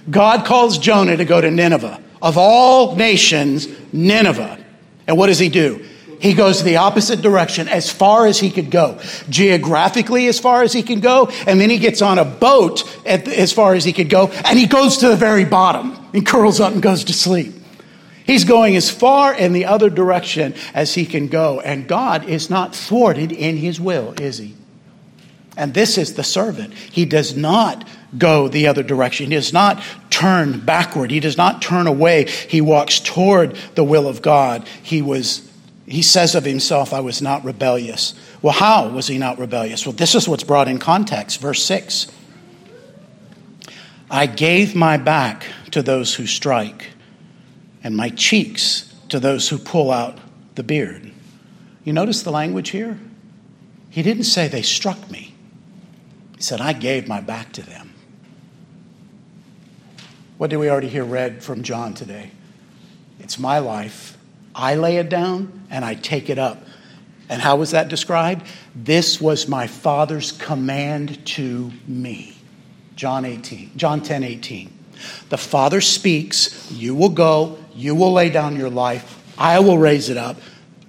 [0.09, 2.01] God calls Jonah to go to Nineveh.
[2.21, 4.63] Of all nations, Nineveh.
[5.07, 5.85] And what does he do?
[6.21, 10.71] he goes the opposite direction as far as he could go, geographically as far as
[10.71, 14.07] he can go, and then he gets on a boat as far as he could
[14.07, 17.55] go, and he goes to the very bottom and curls up and goes to sleep.
[18.25, 22.49] He's going as far in the other direction as he can go, and God is
[22.49, 24.55] not thwarted in his will, is he?
[25.57, 26.73] And this is the servant.
[26.73, 29.27] He does not go the other direction.
[29.27, 31.11] He does not turn backward.
[31.11, 32.25] He does not turn away.
[32.25, 34.67] He walks toward the will of God.
[34.81, 35.47] He was
[35.87, 38.13] he says of himself, I was not rebellious.
[38.41, 39.85] Well, how was he not rebellious?
[39.85, 41.41] Well, this is what's brought in context.
[41.41, 42.07] Verse 6
[44.09, 46.87] I gave my back to those who strike,
[47.83, 50.17] and my cheeks to those who pull out
[50.55, 51.11] the beard.
[51.83, 52.99] You notice the language here?
[53.89, 55.33] He didn't say they struck me,
[56.35, 57.93] he said, I gave my back to them.
[60.37, 62.31] What did we already hear read from John today?
[63.19, 64.17] It's my life
[64.55, 66.63] I lay it down and I take it up.
[67.29, 68.45] And how was that described?
[68.75, 72.35] This was my Father's command to me.
[72.95, 74.77] John 18, John 10, 18.
[75.29, 80.09] The Father speaks, you will go, you will lay down your life, I will raise
[80.09, 80.37] it up.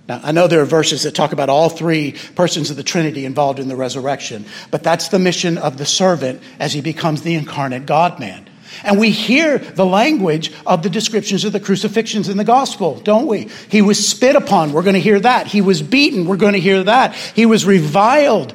[0.08, 3.24] Now, I know there are verses that talk about all three persons of the Trinity
[3.24, 7.34] involved in the resurrection, but that's the mission of the servant as he becomes the
[7.34, 8.48] incarnate God man.
[8.84, 13.26] And we hear the language of the descriptions of the crucifixions in the gospel, don't
[13.26, 13.48] we?
[13.68, 14.72] He was spit upon.
[14.72, 15.46] We're going to hear that.
[15.46, 16.26] He was beaten.
[16.26, 17.14] We're going to hear that.
[17.14, 18.54] He was reviled.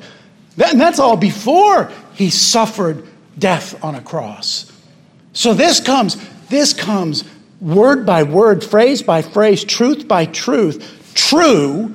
[0.62, 4.72] And that's all before he suffered death on a cross.
[5.34, 6.18] So this comes,
[6.50, 7.24] this comes
[7.60, 11.94] word by word, phrase by phrase, truth by truth, true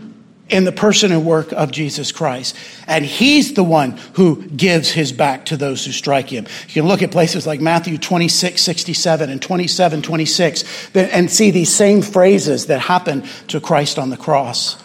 [0.52, 2.54] in the person and work of Jesus Christ.
[2.86, 6.46] And he's the one who gives his back to those who strike him.
[6.68, 11.74] You can look at places like Matthew 26, 67 and 27, 26 and see these
[11.74, 14.80] same phrases that happen to Christ on the cross.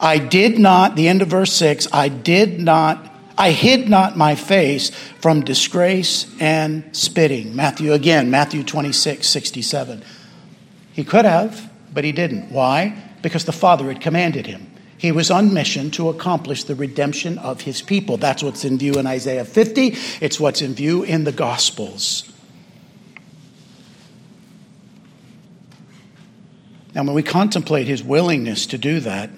[0.00, 4.34] I did not, the end of verse 6, I did not I hid not my
[4.34, 4.90] face
[5.20, 7.56] from disgrace and spitting.
[7.56, 10.02] Matthew again, Matthew 26, 67.
[10.92, 12.50] He could have, but he didn't.
[12.50, 12.96] Why?
[13.22, 14.68] Because the Father had commanded him.
[14.98, 18.18] He was on mission to accomplish the redemption of his people.
[18.18, 22.32] That's what's in view in Isaiah 50, it's what's in view in the Gospels.
[26.94, 29.30] Now, when we contemplate his willingness to do that,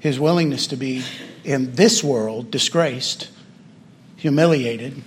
[0.00, 1.04] his willingness to be
[1.44, 3.28] in this world disgraced,
[4.16, 5.02] humiliated,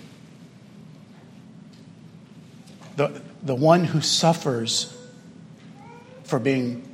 [2.95, 4.95] the, the one who suffers
[6.23, 6.88] for being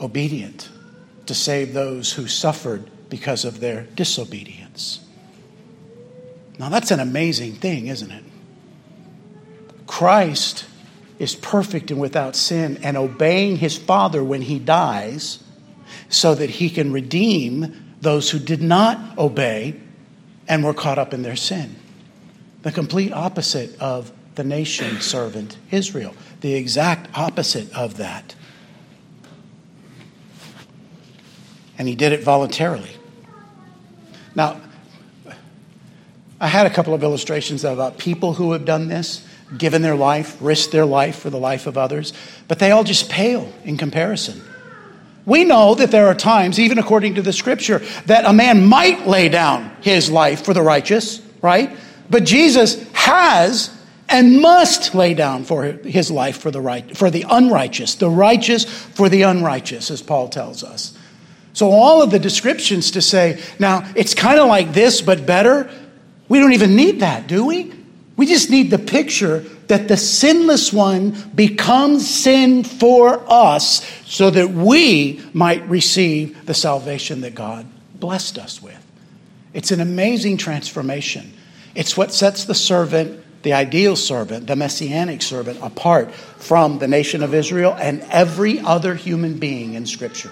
[0.00, 0.68] obedient
[1.26, 5.00] to save those who suffered because of their disobedience.
[6.58, 8.24] Now, that's an amazing thing, isn't it?
[9.86, 10.66] Christ
[11.18, 15.42] is perfect and without sin and obeying his Father when he dies
[16.08, 19.80] so that he can redeem those who did not obey
[20.46, 21.74] and were caught up in their sin.
[22.62, 28.34] The complete opposite of the nation servant Israel, the exact opposite of that.
[31.78, 32.90] and he did it voluntarily.
[34.34, 34.60] Now,
[36.40, 39.26] I had a couple of illustrations about people who have done this,
[39.56, 42.12] given their life, risked their life for the life of others,
[42.48, 44.42] but they all just pale in comparison.
[45.26, 49.06] We know that there are times, even according to the scripture, that a man might
[49.06, 51.74] lay down his life for the righteous, right?
[52.10, 53.70] But Jesus has
[54.08, 58.64] and must lay down for his life for the right for the unrighteous, the righteous
[58.64, 60.96] for the unrighteous, as Paul tells us.
[61.54, 65.70] So all of the descriptions to say, now it's kind of like this, but better,
[66.28, 67.72] we don't even need that, do we?
[68.16, 74.50] We just need the picture that the sinless one becomes sin for us so that
[74.50, 78.80] we might receive the salvation that God blessed us with.
[79.52, 81.32] It's an amazing transformation.
[81.74, 87.22] It's what sets the servant, the ideal servant, the messianic servant, apart from the nation
[87.22, 90.30] of Israel and every other human being in Scripture.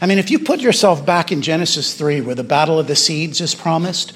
[0.00, 2.96] I mean, if you put yourself back in Genesis 3, where the battle of the
[2.96, 4.12] seeds is promised,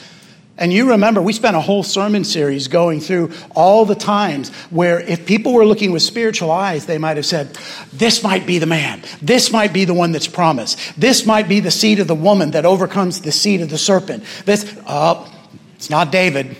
[0.59, 5.01] and you remember, we spent a whole sermon series going through all the times where
[5.01, 7.57] if people were looking with spiritual eyes, they might have said,
[7.93, 9.03] This might be the man.
[9.23, 10.79] This might be the one that's promised.
[11.01, 14.25] This might be the seed of the woman that overcomes the seed of the serpent.
[14.45, 15.33] This, oh,
[15.77, 16.55] it's not David.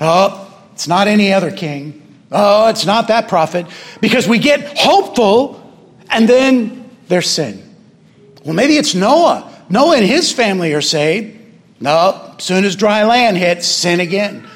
[0.00, 1.98] Oh, it's not any other king.
[2.32, 3.66] Oh, it's not that prophet.
[4.00, 5.58] Because we get hopeful
[6.08, 7.62] and then there's sin.
[8.42, 9.52] Well, maybe it's Noah.
[9.68, 11.41] Noah and his family are saved.
[11.82, 14.48] No, soon as dry land hits, sin again.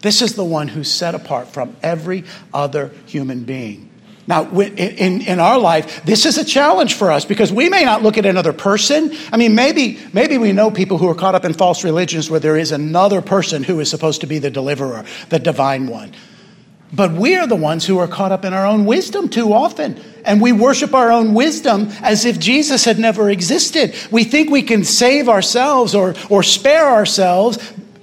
[0.00, 3.88] This is the one who's set apart from every other human being.
[4.26, 8.02] Now, in, in our life, this is a challenge for us because we may not
[8.02, 9.16] look at another person.
[9.32, 12.40] I mean, maybe, maybe we know people who are caught up in false religions where
[12.40, 16.12] there is another person who is supposed to be the deliverer, the divine one.
[16.92, 20.00] But we are the ones who are caught up in our own wisdom too often.
[20.24, 23.94] And we worship our own wisdom as if Jesus had never existed.
[24.10, 27.58] We think we can save ourselves or, or spare ourselves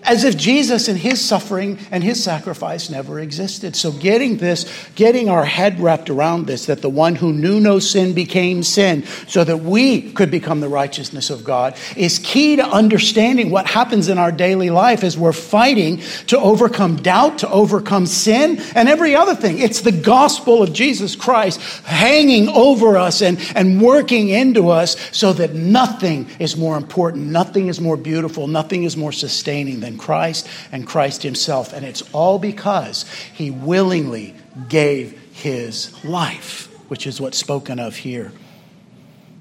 [0.06, 3.76] as if Jesus and his suffering and his sacrifice never existed.
[3.76, 7.80] So, getting this, getting our head wrapped around this, that the one who knew no
[7.80, 12.66] sin became sin so that we could become the righteousness of God, is key to
[12.66, 15.98] understanding what happens in our daily life as we're fighting
[16.28, 19.60] to overcome doubt, to overcome sin, and every other thing.
[19.60, 25.34] It's the gospel of Jesus Christ hanging over us and, and working into us so
[25.34, 30.48] that nothing is more important, nothing is more beautiful, nothing is more sustaining than Christ
[30.72, 31.74] and Christ Himself.
[31.74, 34.36] And it's all because He willingly
[34.70, 38.32] gave His life, which is what's spoken of here.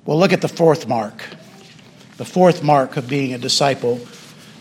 [0.04, 1.24] Well, look at the fourth mark.
[2.16, 4.00] The fourth mark of being a disciple,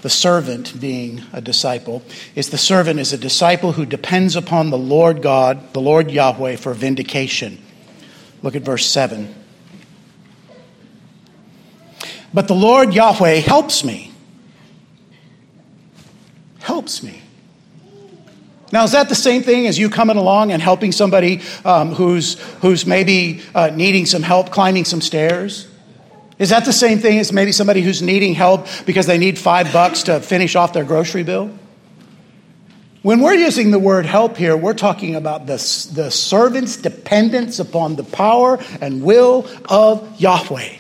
[0.02, 2.02] the servant being a disciple,
[2.34, 6.56] is the servant is a disciple who depends upon the Lord God, the Lord Yahweh,
[6.56, 7.62] for vindication.
[8.42, 9.36] Look at verse 7.
[12.34, 14.13] But the Lord Yahweh helps me
[16.64, 17.22] helps me.
[18.72, 22.40] Now, is that the same thing as you coming along and helping somebody um, who's,
[22.62, 25.68] who's maybe uh, needing some help climbing some stairs?
[26.40, 29.72] Is that the same thing as maybe somebody who's needing help because they need five
[29.72, 31.52] bucks to finish off their grocery bill?
[33.04, 35.58] When we're using the word help here, we're talking about the,
[35.94, 40.78] the servant's dependence upon the power and will of Yahweh.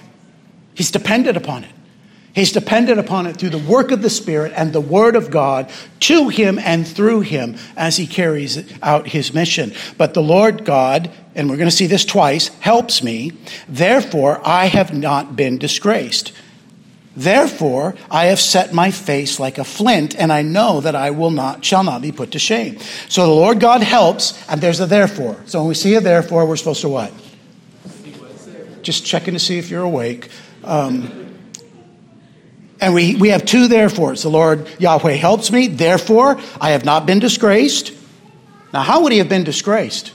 [0.74, 1.72] He's dependent upon it.
[2.34, 5.72] He's dependent upon it through the work of the Spirit and the Word of God
[6.02, 9.72] to him and through him as he carries out his mission.
[10.00, 13.34] But the Lord God, and we're going to see this twice, helps me.
[13.68, 16.34] Therefore, I have not been disgraced.
[17.16, 21.30] Therefore, I have set my face like a flint, and I know that I will
[21.30, 22.80] not, shall not be put to shame.
[23.10, 25.40] So the Lord God helps, and there's a therefore.
[25.46, 27.14] So when we see a therefore, we're supposed to what?
[28.82, 30.30] Just checking to see if you're awake.
[30.64, 31.33] Um,
[32.84, 34.24] and we, we have two therefores.
[34.24, 37.94] The Lord Yahweh helps me, therefore I have not been disgraced.
[38.74, 40.12] Now, how would he have been disgraced?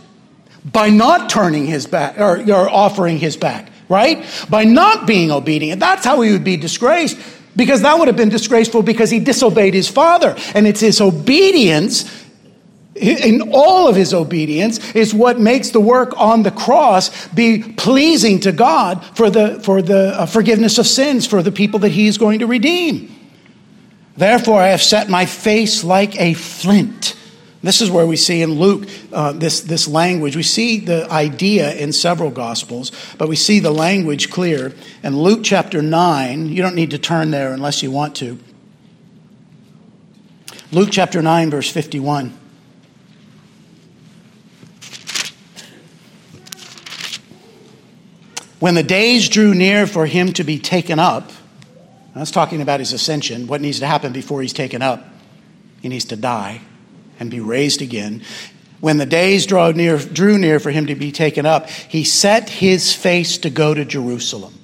[0.65, 4.25] By not turning his back or, or offering his back, right?
[4.51, 5.81] By not being obedient.
[5.81, 7.17] That's how he would be disgraced
[7.57, 10.37] because that would have been disgraceful because he disobeyed his father.
[10.55, 12.05] And it's his obedience
[13.01, 18.41] in all of his obedience is what makes the work on the cross be pleasing
[18.41, 22.07] to God for the, for the uh, forgiveness of sins for the people that he
[22.07, 23.15] is going to redeem.
[24.17, 27.15] Therefore, I have set my face like a flint.
[27.63, 30.37] This is where we see in Luke uh, this, this language.
[30.37, 34.73] We see the idea in several Gospels, but we see the language clear.
[35.03, 38.39] In Luke chapter 9, you don't need to turn there unless you want to.
[40.71, 42.37] Luke chapter 9, verse 51.
[48.61, 51.31] When the days drew near for him to be taken up,
[52.15, 55.05] that's talking about his ascension, what needs to happen before he's taken up.
[55.81, 56.61] He needs to die
[57.21, 58.23] and be raised again.
[58.81, 62.49] When the days drew near, drew near for him to be taken up, he set
[62.49, 64.58] his face to go to Jerusalem.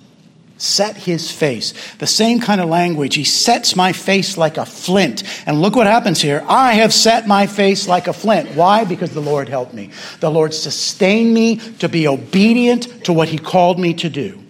[0.56, 1.74] Set his face.
[1.96, 3.14] The same kind of language.
[3.14, 5.22] He sets my face like a flint.
[5.46, 6.44] And look what happens here.
[6.48, 8.50] I have set my face like a flint.
[8.56, 8.84] Why?
[8.84, 9.90] Because the Lord helped me.
[10.20, 14.40] The Lord sustained me to be obedient to what he called me to do.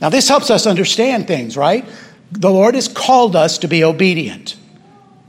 [0.00, 1.84] Now, this helps us understand things, right?
[2.30, 4.56] The Lord has called us to be obedient.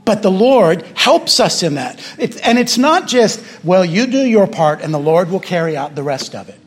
[0.04, 2.00] But the Lord helps us in that.
[2.18, 5.94] and it's not just, well, you do your part and the Lord will carry out
[5.94, 6.59] the rest of it.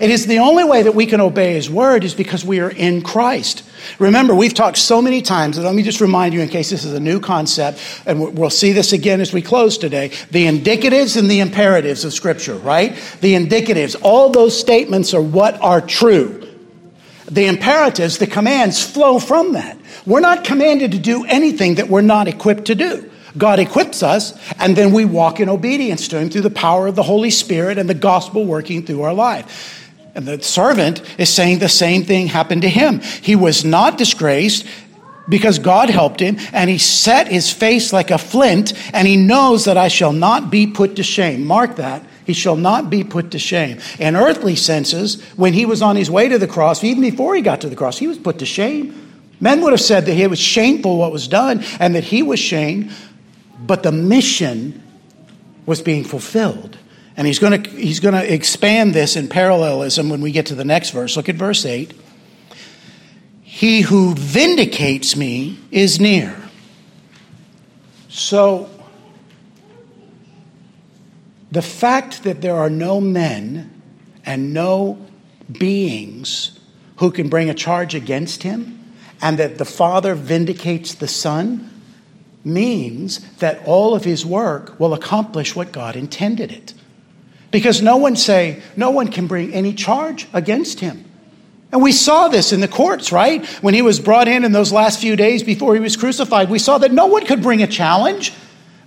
[0.00, 2.70] It is the only way that we can obey His word is because we are
[2.70, 3.64] in Christ.
[3.98, 6.84] Remember, we've talked so many times, and let me just remind you in case this
[6.84, 11.16] is a new concept, and we'll see this again as we close today the indicatives
[11.16, 12.94] and the imperatives of Scripture, right?
[13.20, 16.46] The indicatives, all those statements are what are true.
[17.30, 19.78] The imperatives, the commands flow from that.
[20.06, 23.10] We're not commanded to do anything that we're not equipped to do.
[23.36, 26.96] God equips us, and then we walk in obedience to Him through the power of
[26.96, 29.77] the Holy Spirit and the gospel working through our life.
[30.18, 32.98] And the servant is saying the same thing happened to him.
[32.98, 34.66] He was not disgraced
[35.28, 39.66] because God helped him, and he set his face like a flint, and he knows
[39.66, 41.46] that I shall not be put to shame.
[41.46, 42.04] Mark that.
[42.24, 43.78] He shall not be put to shame.
[44.00, 47.40] In earthly senses, when he was on his way to the cross, even before he
[47.40, 49.22] got to the cross, he was put to shame.
[49.38, 52.40] Men would have said that it was shameful what was done and that he was
[52.40, 52.90] shamed,
[53.60, 54.82] but the mission
[55.64, 56.76] was being fulfilled.
[57.18, 60.54] And he's going to he's going to expand this in parallelism when we get to
[60.54, 61.16] the next verse.
[61.16, 61.92] Look at verse 8.
[63.42, 66.40] He who vindicates me is near.
[68.08, 68.70] So
[71.50, 73.82] the fact that there are no men
[74.24, 75.04] and no
[75.50, 76.60] beings
[76.98, 81.68] who can bring a charge against him and that the Father vindicates the Son
[82.44, 86.74] means that all of his work will accomplish what God intended it.
[87.50, 91.04] Because no one say, no one can bring any charge against him.
[91.70, 93.44] And we saw this in the courts, right?
[93.62, 96.58] When he was brought in in those last few days before he was crucified, we
[96.58, 98.32] saw that no one could bring a challenge.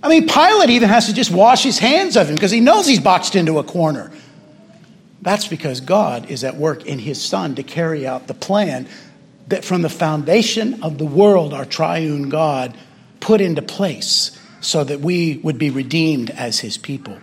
[0.02, 2.86] I mean, Pilate even has to just wash his hands of him because he knows
[2.86, 4.10] he's boxed into a corner.
[5.22, 8.88] That's because God is at work in his Son to carry out the plan
[9.46, 12.76] that from the foundation of the world, our triune God
[13.20, 17.18] put into place so that we would be redeemed as his people.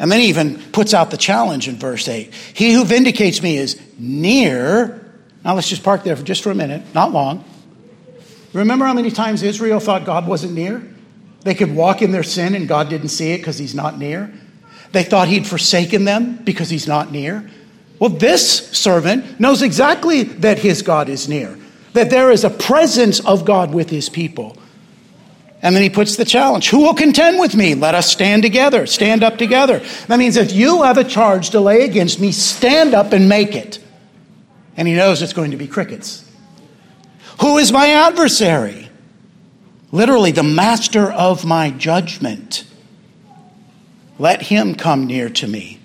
[0.00, 3.58] And then he even puts out the challenge in verse 8 He who vindicates me
[3.58, 4.96] is near.
[5.44, 7.44] Now let's just park there for just for a minute, not long.
[8.52, 10.82] Remember how many times Israel thought God wasn't near?
[11.42, 14.32] They could walk in their sin and God didn't see it because he's not near.
[14.92, 17.48] They thought he'd forsaken them because he's not near.
[17.98, 21.58] Well, this servant knows exactly that his God is near,
[21.92, 24.56] that there is a presence of God with his people.
[25.62, 27.74] And then he puts the challenge Who will contend with me?
[27.74, 29.80] Let us stand together, stand up together.
[30.08, 33.54] That means if you have a charge to lay against me, stand up and make
[33.54, 33.78] it.
[34.76, 36.24] And he knows it's going to be crickets.
[37.40, 38.88] Who is my adversary?
[39.92, 42.64] Literally, the master of my judgment.
[44.18, 45.80] Let him come near to me.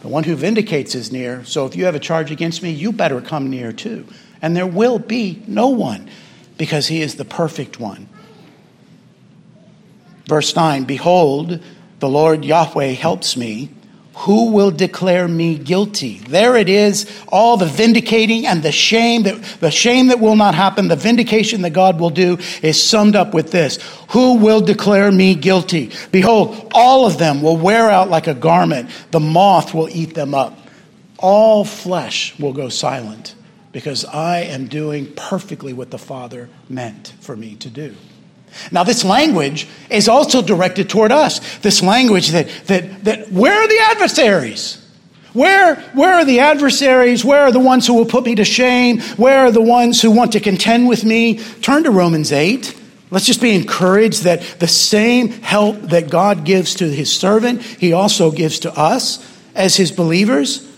[0.00, 2.90] The one who vindicates is near, so if you have a charge against me, you
[2.90, 4.06] better come near too.
[4.42, 6.10] And there will be no one
[6.62, 8.08] because he is the perfect one.
[10.28, 11.60] Verse 9 Behold,
[11.98, 13.68] the Lord Yahweh helps me.
[14.18, 16.18] Who will declare me guilty?
[16.18, 20.54] There it is, all the vindicating and the shame that the shame that will not
[20.54, 23.80] happen, the vindication that God will do is summed up with this.
[24.10, 25.90] Who will declare me guilty?
[26.12, 28.88] Behold, all of them will wear out like a garment.
[29.10, 30.56] The moth will eat them up.
[31.18, 33.34] All flesh will go silent
[33.72, 37.94] because I am doing perfectly what the Father meant for me to do.
[38.70, 41.58] Now, this language is also directed toward us.
[41.58, 44.78] This language that, that, that where are the adversaries?
[45.32, 47.24] Where, where are the adversaries?
[47.24, 49.00] Where are the ones who will put me to shame?
[49.16, 51.38] Where are the ones who want to contend with me?
[51.38, 52.78] Turn to Romans 8.
[53.10, 57.92] Let's just be encouraged that the same help that God gives to his servant, he
[57.92, 60.68] also gives to us as his believers.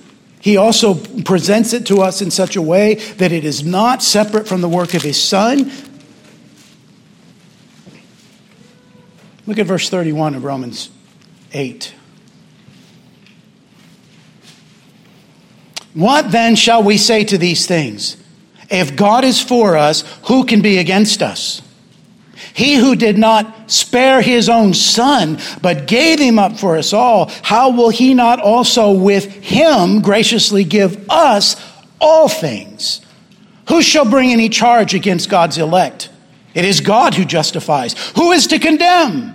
[0.45, 4.47] He also presents it to us in such a way that it is not separate
[4.47, 5.73] from the work of his son.
[9.47, 10.91] Look at verse 31 of Romans
[11.55, 11.95] 8.
[15.95, 18.19] What then shall we say to these things?
[18.69, 21.63] If God is for us, who can be against us?
[22.53, 27.31] He who did not spare his own son, but gave him up for us all,
[27.43, 31.57] how will he not also with him graciously give us
[32.01, 33.01] all things?
[33.69, 36.11] Who shall bring any charge against God's elect?
[36.55, 37.95] It is God who justifies.
[38.17, 39.35] Who is to condemn?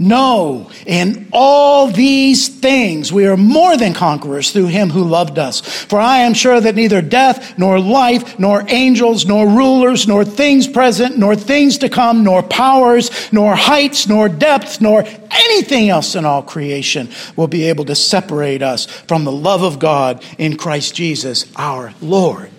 [0.00, 5.60] No, in all these things we are more than conquerors through him who loved us.
[5.60, 10.68] For I am sure that neither death, nor life, nor angels, nor rulers, nor things
[10.68, 16.24] present, nor things to come, nor powers, nor heights, nor depths, nor anything else in
[16.24, 20.94] all creation will be able to separate us from the love of God in Christ
[20.94, 22.50] Jesus our Lord.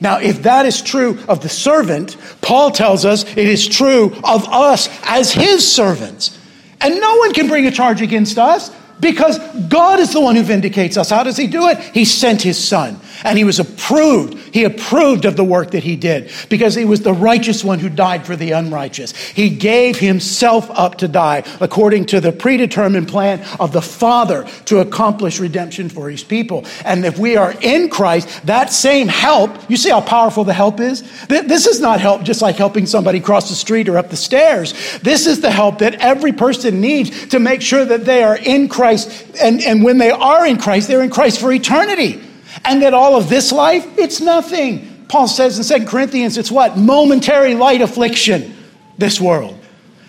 [0.00, 4.48] Now, if that is true of the servant, Paul tells us it is true of
[4.48, 6.37] us as his servants.
[6.80, 8.70] And no one can bring a charge against us
[9.00, 11.10] because God is the one who vindicates us.
[11.10, 11.78] How does he do it?
[11.78, 14.54] He sent his son and he was approved.
[14.54, 17.88] He approved of the work that he did because he was the righteous one who
[17.88, 19.16] died for the unrighteous.
[19.16, 24.78] He gave himself up to die according to the predetermined plan of the Father to
[24.78, 26.64] accomplish redemption for his people.
[26.84, 30.80] And if we are in Christ, that same help, you see how powerful the help
[30.80, 31.02] is?
[31.26, 34.98] This is not help just like helping somebody cross the street or up the stairs.
[35.00, 38.68] This is the help that every person needs to make sure that they are in
[38.68, 39.26] Christ.
[39.40, 42.22] And, and when they are in Christ, they're in Christ for eternity.
[42.64, 45.06] And that all of this life, it's nothing.
[45.08, 46.76] Paul says in 2 Corinthians, it's what?
[46.76, 48.54] Momentary light affliction,
[48.96, 49.58] this world.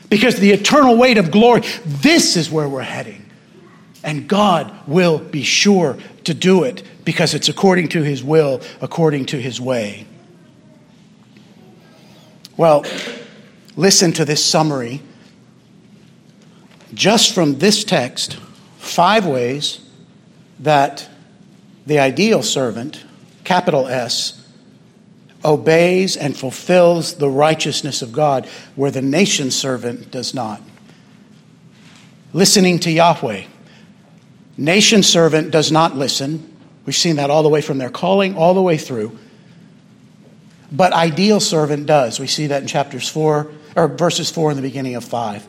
[0.09, 3.25] Because the eternal weight of glory, this is where we're heading.
[4.03, 9.25] And God will be sure to do it because it's according to his will, according
[9.27, 10.05] to his way.
[12.55, 12.85] Well,
[13.75, 15.01] listen to this summary.
[16.93, 18.35] Just from this text,
[18.77, 19.79] five ways
[20.59, 21.08] that
[21.89, 23.03] the ideal servant,
[23.43, 24.47] capital S,
[25.43, 30.61] obeys and fulfills the righteousness of God, where the nation servant does not.
[32.31, 33.43] Listening to Yahweh.
[34.55, 36.55] Nation servant does not listen.
[36.85, 39.17] We've seen that all the way from their calling, all the way through.
[40.71, 42.19] But ideal servant does.
[42.19, 45.47] We see that in chapters 4, or verses 4 in the beginning of 5.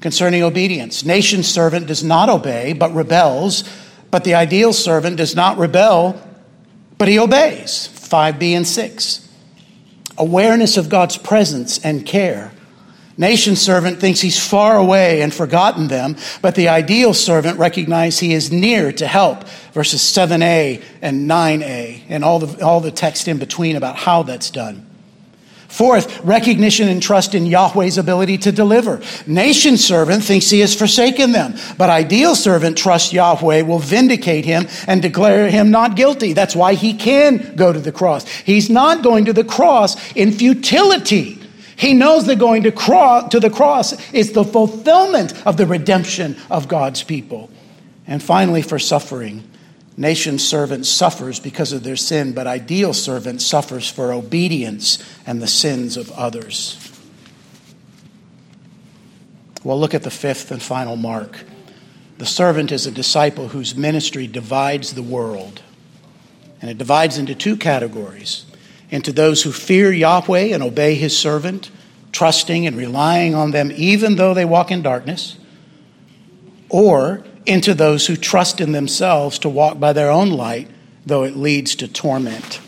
[0.00, 3.64] Concerning obedience, nation servant does not obey, but rebels
[4.10, 6.20] but the ideal servant does not rebel,
[6.96, 7.88] but he obeys.
[7.92, 9.28] 5b and 6.
[10.16, 12.52] Awareness of God's presence and care.
[13.18, 18.32] Nation servant thinks he's far away and forgotten them, but the ideal servant recognizes he
[18.32, 19.42] is near to help.
[19.72, 24.50] Verses 7a and 9a, and all the, all the text in between about how that's
[24.50, 24.87] done.
[25.68, 29.02] Fourth, recognition and trust in Yahweh's ability to deliver.
[29.26, 34.66] Nation servant thinks he has forsaken them, but ideal servant trusts Yahweh will vindicate him
[34.86, 36.32] and declare him not guilty.
[36.32, 38.26] That's why he can go to the cross.
[38.28, 41.38] He's not going to the cross in futility.
[41.76, 46.66] He knows that going to, to the cross is the fulfillment of the redemption of
[46.66, 47.50] God's people.
[48.06, 49.47] And finally, for suffering.
[49.98, 55.48] Nation servant suffers because of their sin, but ideal servant suffers for obedience and the
[55.48, 56.78] sins of others.
[59.64, 61.40] Well, look at the fifth and final mark.
[62.18, 65.62] The servant is a disciple whose ministry divides the world.
[66.62, 68.44] And it divides into two categories
[68.90, 71.70] into those who fear Yahweh and obey his servant,
[72.12, 75.36] trusting and relying on them even though they walk in darkness,
[76.68, 80.68] or into those who trust in themselves to walk by their own light,
[81.06, 82.60] though it leads to torment.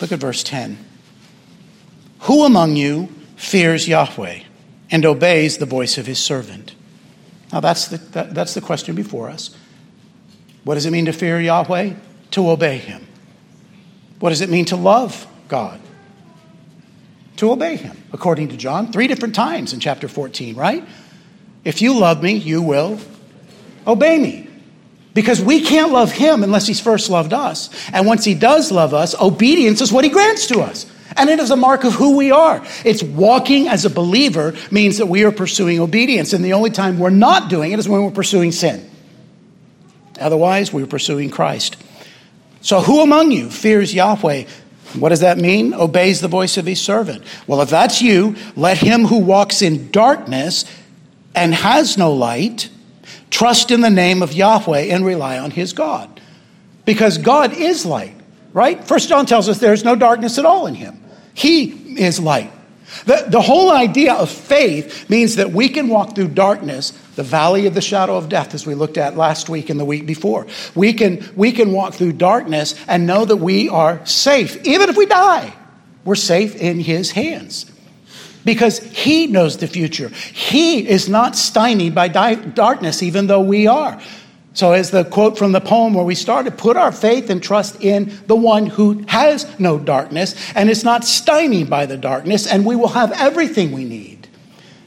[0.00, 0.78] Look at verse 10.
[2.20, 4.40] Who among you fears Yahweh
[4.90, 6.74] and obeys the voice of his servant?
[7.52, 9.54] Now, that's the, that, that's the question before us.
[10.64, 11.94] What does it mean to fear Yahweh?
[12.32, 13.06] To obey him.
[14.20, 15.80] What does it mean to love God?
[17.36, 20.84] To obey him, according to John, three different times in chapter 14, right?
[21.64, 22.98] If you love me, you will
[23.86, 24.48] obey me.
[25.14, 27.70] Because we can't love him unless he's first loved us.
[27.92, 30.86] And once he does love us, obedience is what he grants to us.
[31.16, 32.64] And it is a mark of who we are.
[32.84, 36.32] It's walking as a believer means that we are pursuing obedience.
[36.32, 38.90] And the only time we're not doing it is when we're pursuing sin.
[40.20, 41.76] Otherwise, we're pursuing Christ.
[42.60, 44.44] So, who among you fears Yahweh?
[44.98, 45.74] What does that mean?
[45.74, 47.24] Obeys the voice of his servant.
[47.46, 50.64] Well, if that's you, let him who walks in darkness
[51.34, 52.68] and has no light,
[53.30, 56.20] trust in the name of Yahweh and rely on his God.
[56.84, 58.14] Because God is light,
[58.52, 58.82] right?
[58.84, 61.02] First John tells us there's no darkness at all in him.
[61.32, 62.52] He is light.
[63.06, 67.66] The, the whole idea of faith means that we can walk through darkness, the valley
[67.66, 70.46] of the shadow of death, as we looked at last week and the week before.
[70.76, 74.64] We can, we can walk through darkness and know that we are safe.
[74.64, 75.52] Even if we die,
[76.04, 77.66] we're safe in His hands
[78.44, 80.08] because He knows the future.
[80.08, 84.00] He is not stymied by di- darkness, even though we are.
[84.54, 87.82] So, as the quote from the poem where we started, put our faith and trust
[87.82, 92.64] in the one who has no darkness and is not stymied by the darkness, and
[92.64, 94.28] we will have everything we need.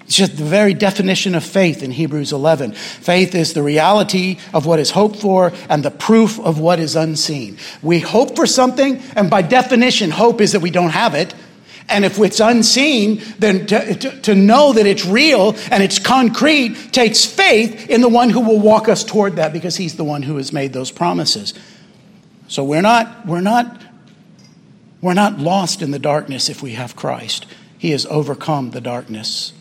[0.07, 2.71] It's just the very definition of faith in Hebrews 11.
[2.71, 6.95] Faith is the reality of what is hoped for and the proof of what is
[6.95, 7.57] unseen.
[7.81, 11.33] We hope for something, and by definition, hope is that we don't have it.
[11.89, 16.91] And if it's unseen, then to, to, to, know that it's real and it's concrete
[16.91, 20.23] takes faith in the one who will walk us toward that because he's the one
[20.23, 21.53] who has made those promises.
[22.49, 23.81] So we're not, we're not,
[25.01, 27.45] we're not lost in the darkness if we have Christ.
[27.77, 29.53] He has overcome the darkness.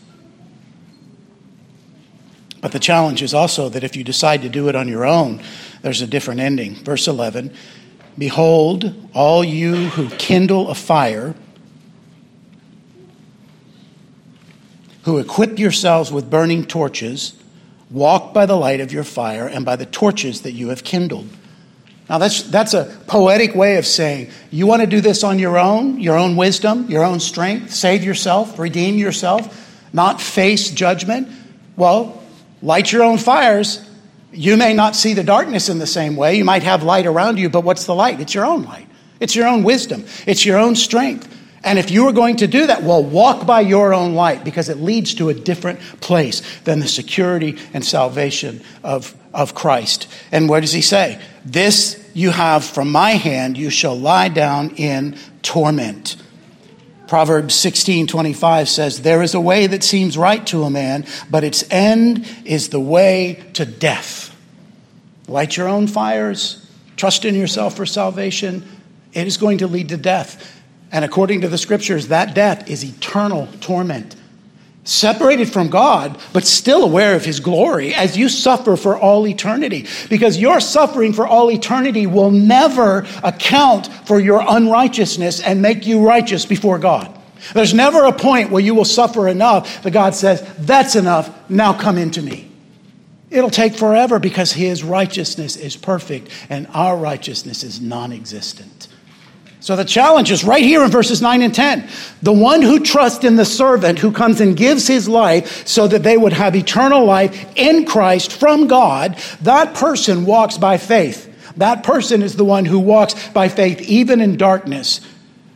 [2.59, 5.41] But the challenge is also that if you decide to do it on your own,
[5.81, 6.75] there's a different ending.
[6.75, 7.53] Verse 11
[8.17, 11.35] Behold, all you who kindle a fire,
[15.07, 17.33] who equip yourselves with burning torches,
[17.89, 21.29] walk by the light of your fire and by the torches that you have kindled.
[22.09, 25.57] Now, that's, that's a poetic way of saying you want to do this on your
[25.57, 31.29] own, your own wisdom, your own strength, save yourself, redeem yourself, not face judgment.
[31.77, 32.21] Well,
[32.61, 33.89] light your own fires.
[34.33, 36.35] You may not see the darkness in the same way.
[36.35, 38.19] You might have light around you, but what's the light?
[38.19, 38.89] It's your own light.
[39.21, 40.03] It's your own wisdom.
[40.25, 41.33] It's your own strength.
[41.63, 44.69] And if you are going to do that, well, walk by your own light because
[44.69, 50.07] it leads to a different place than the security and salvation of, of Christ.
[50.31, 51.21] And what does he say?
[51.43, 56.15] This you have from my hand, you shall lie down in torment.
[57.07, 61.43] Proverbs 16 25 says, There is a way that seems right to a man, but
[61.43, 64.35] its end is the way to death.
[65.27, 68.65] Light your own fires, trust in yourself for salvation.
[69.13, 70.56] It is going to lead to death.
[70.91, 74.15] And according to the scriptures, that death is eternal torment.
[74.83, 79.85] Separated from God, but still aware of his glory as you suffer for all eternity.
[80.09, 86.05] Because your suffering for all eternity will never account for your unrighteousness and make you
[86.07, 87.13] righteous before God.
[87.53, 91.73] There's never a point where you will suffer enough that God says, That's enough, now
[91.73, 92.49] come into me.
[93.29, 98.76] It'll take forever because his righteousness is perfect and our righteousness is non existent.
[99.67, 101.89] So the challenge is right here in verses 9 and 10.
[102.21, 106.03] The one who trusts in the servant who comes and gives his life so that
[106.03, 111.53] they would have eternal life in Christ from God, that person walks by faith.
[111.57, 115.01] That person is the one who walks by faith even in darkness.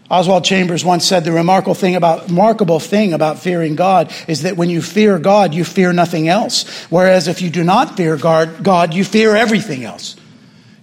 [0.10, 4.58] Oswald Chambers once said the remarkable thing about remarkable thing about fearing God is that
[4.58, 6.70] when you fear God, you fear nothing else.
[6.90, 10.18] Whereas if you do not fear God, God, you fear everything else.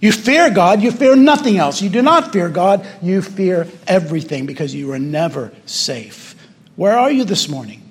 [0.01, 1.81] You fear God, you fear nothing else.
[1.81, 6.35] You do not fear God, you fear everything because you are never safe.
[6.75, 7.81] Where are you this morning?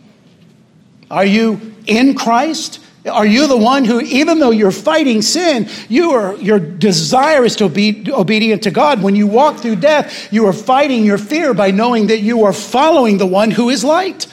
[1.11, 2.80] Are you in Christ?
[3.06, 7.56] Are you the one who, even though you're fighting sin, you are, your desire is
[7.56, 9.02] to be obedient to God?
[9.02, 12.52] When you walk through death, you are fighting your fear by knowing that you are
[12.52, 14.26] following the one who is light.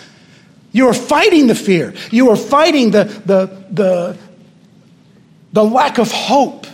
[0.72, 1.94] You are fighting the fear.
[2.12, 4.18] You are fighting the, the, the,
[5.54, 6.65] the lack of hope.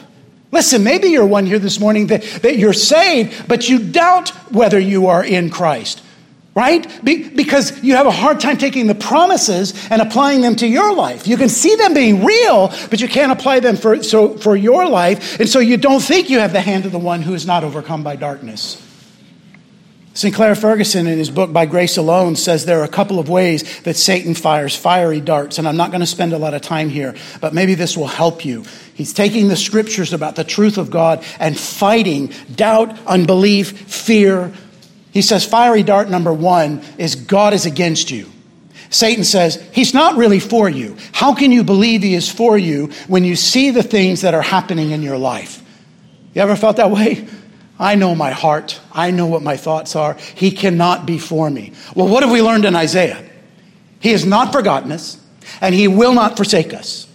[0.52, 4.78] Listen, maybe you're one here this morning that, that you're saved, but you doubt whether
[4.78, 6.04] you are in Christ,
[6.54, 6.86] right?
[7.06, 10.94] Be, because you have a hard time taking the promises and applying them to your
[10.94, 11.26] life.
[11.26, 14.88] You can see them being real, but you can't apply them for, so, for your
[14.88, 17.46] life, and so you don't think you have the hand of the one who is
[17.46, 18.86] not overcome by darkness.
[20.14, 23.82] Sinclair Ferguson, in his book By Grace Alone, says there are a couple of ways
[23.84, 26.90] that Satan fires fiery darts, and I'm not going to spend a lot of time
[26.90, 28.66] here, but maybe this will help you.
[28.94, 34.52] He's taking the scriptures about the truth of God and fighting doubt, unbelief, fear.
[35.14, 38.30] He says, fiery dart number one is God is against you.
[38.90, 40.98] Satan says, He's not really for you.
[41.14, 44.42] How can you believe He is for you when you see the things that are
[44.42, 45.64] happening in your life?
[46.34, 47.26] You ever felt that way?
[47.82, 48.80] I know my heart.
[48.94, 50.14] I know what my thoughts are.
[50.36, 51.74] He cannot be for me.
[51.96, 53.28] Well, what have we learned in Isaiah?
[54.00, 55.20] He has not forgotten us,
[55.62, 57.08] and He will not forsake us.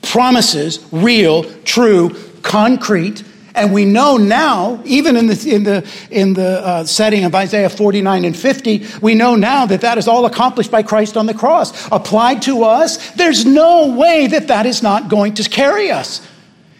[0.00, 3.22] Promises, real, true, concrete,
[3.54, 7.68] and we know now, even in the, in the, in the uh, setting of Isaiah
[7.68, 11.34] 49 and 50, we know now that that is all accomplished by Christ on the
[11.34, 11.86] cross.
[11.92, 16.26] Applied to us, there's no way that that is not going to carry us.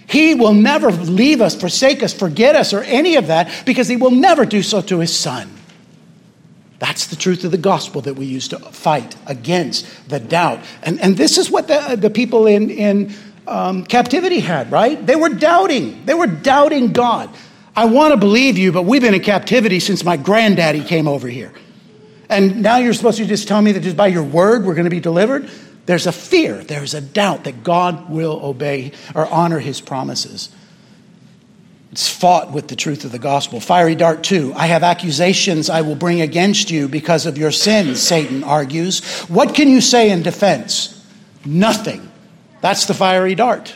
[0.06, 3.96] He will never leave us, forsake us, forget us, or any of that because he
[3.96, 5.50] will never do so to his son.
[6.78, 10.60] That's the truth of the gospel that we use to fight against the doubt.
[10.82, 13.14] And, and this is what the, the people in, in
[13.46, 15.04] um, captivity had, right?
[15.06, 16.04] They were doubting.
[16.04, 17.30] They were doubting God.
[17.76, 21.28] I want to believe you, but we've been in captivity since my granddaddy came over
[21.28, 21.52] here.
[22.28, 24.84] And now you're supposed to just tell me that just by your word we're going
[24.84, 25.50] to be delivered?
[25.86, 30.48] There's a fear, there's a doubt that God will obey or honor his promises.
[31.92, 33.60] It's fought with the truth of the gospel.
[33.60, 34.54] Fiery dart 2.
[34.56, 39.04] I have accusations I will bring against you because of your sins, Satan argues.
[39.28, 41.00] What can you say in defense?
[41.44, 42.10] Nothing.
[42.62, 43.74] That's the fiery dart.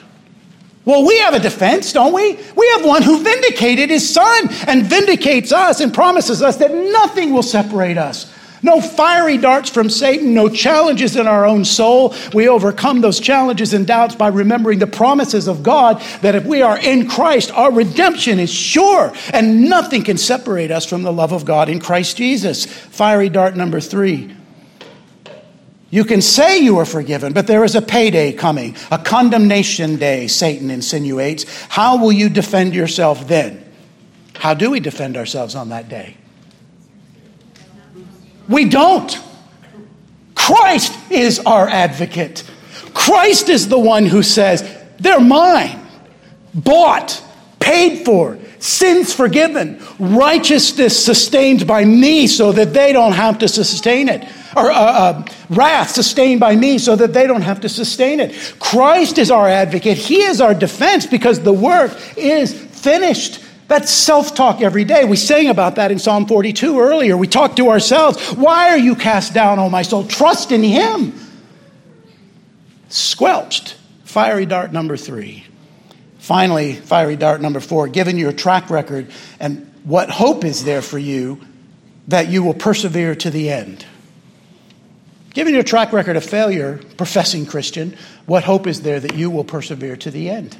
[0.84, 2.38] Well, we have a defense, don't we?
[2.56, 7.34] We have one who vindicated his son and vindicates us and promises us that nothing
[7.34, 8.32] will separate us
[8.62, 12.14] no fiery darts from Satan, no challenges in our own soul.
[12.32, 16.62] We overcome those challenges and doubts by remembering the promises of God that if we
[16.62, 21.32] are in Christ, our redemption is sure and nothing can separate us from the love
[21.32, 22.66] of God in Christ Jesus.
[22.66, 24.34] Fiery dart number three.
[25.90, 30.26] You can say you are forgiven, but there is a payday coming, a condemnation day,
[30.26, 31.44] Satan insinuates.
[31.68, 33.64] How will you defend yourself then?
[34.34, 36.16] How do we defend ourselves on that day?
[38.48, 39.18] We don't.
[40.34, 42.48] Christ is our advocate.
[42.94, 44.62] Christ is the one who says,
[44.98, 45.78] They're mine,
[46.54, 47.22] bought,
[47.60, 54.08] paid for, sins forgiven, righteousness sustained by me so that they don't have to sustain
[54.08, 54.26] it.
[54.56, 58.34] Or uh, uh, wrath sustained by me so that they don't have to sustain it.
[58.58, 59.98] Christ is our advocate.
[59.98, 63.40] He is our defense because the work is finished.
[63.68, 65.04] That's self talk every day.
[65.04, 67.16] We sang about that in Psalm 42 earlier.
[67.16, 68.32] We talk to ourselves.
[68.32, 70.04] Why are you cast down, O my soul?
[70.04, 71.12] Trust in Him.
[72.88, 73.76] Squelched.
[74.04, 75.44] Fiery dart number three.
[76.18, 77.88] Finally, fiery dart number four.
[77.88, 81.40] Given your track record and what hope is there for you
[82.08, 83.84] that you will persevere to the end?
[85.34, 89.44] Given your track record of failure, professing Christian, what hope is there that you will
[89.44, 90.56] persevere to the end?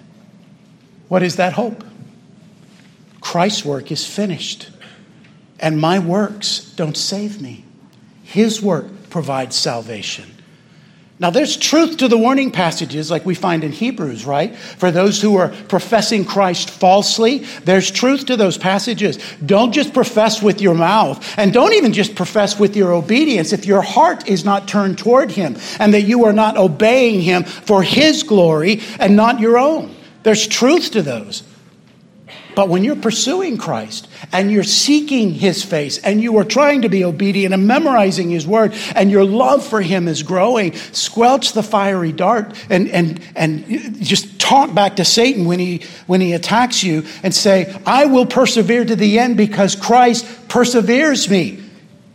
[1.09, 1.83] What is that hope?
[3.29, 4.71] Christ's work is finished,
[5.61, 7.63] and my works don't save me.
[8.23, 10.25] His work provides salvation.
[11.19, 14.57] Now, there's truth to the warning passages like we find in Hebrews, right?
[14.57, 19.19] For those who are professing Christ falsely, there's truth to those passages.
[19.45, 23.67] Don't just profess with your mouth, and don't even just profess with your obedience if
[23.67, 27.83] your heart is not turned toward Him and that you are not obeying Him for
[27.83, 29.95] His glory and not your own.
[30.23, 31.43] There's truth to those.
[32.59, 36.89] But when you're pursuing Christ and you're seeking his face and you are trying to
[36.89, 41.63] be obedient and memorizing his word and your love for him is growing, squelch the
[41.63, 46.83] fiery dart and, and, and just talk back to Satan when he, when he attacks
[46.83, 51.63] you and say, I will persevere to the end because Christ perseveres me.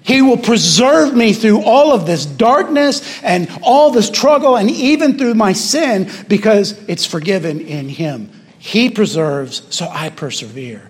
[0.02, 5.18] He will preserve me through all of this darkness and all this struggle and even
[5.18, 8.30] through my sin because it's forgiven in him.
[8.64, 10.90] He preserves, so I persevere.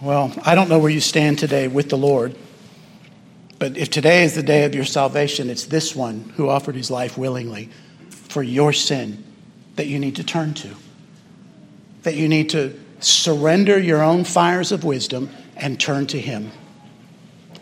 [0.00, 2.34] Well, I don't know where you stand today with the Lord,
[3.58, 6.90] but if today is the day of your salvation, it's this one who offered his
[6.90, 7.68] life willingly
[8.08, 9.22] for your sin
[9.76, 10.74] that you need to turn to.
[12.04, 16.52] That you need to surrender your own fires of wisdom and turn to him.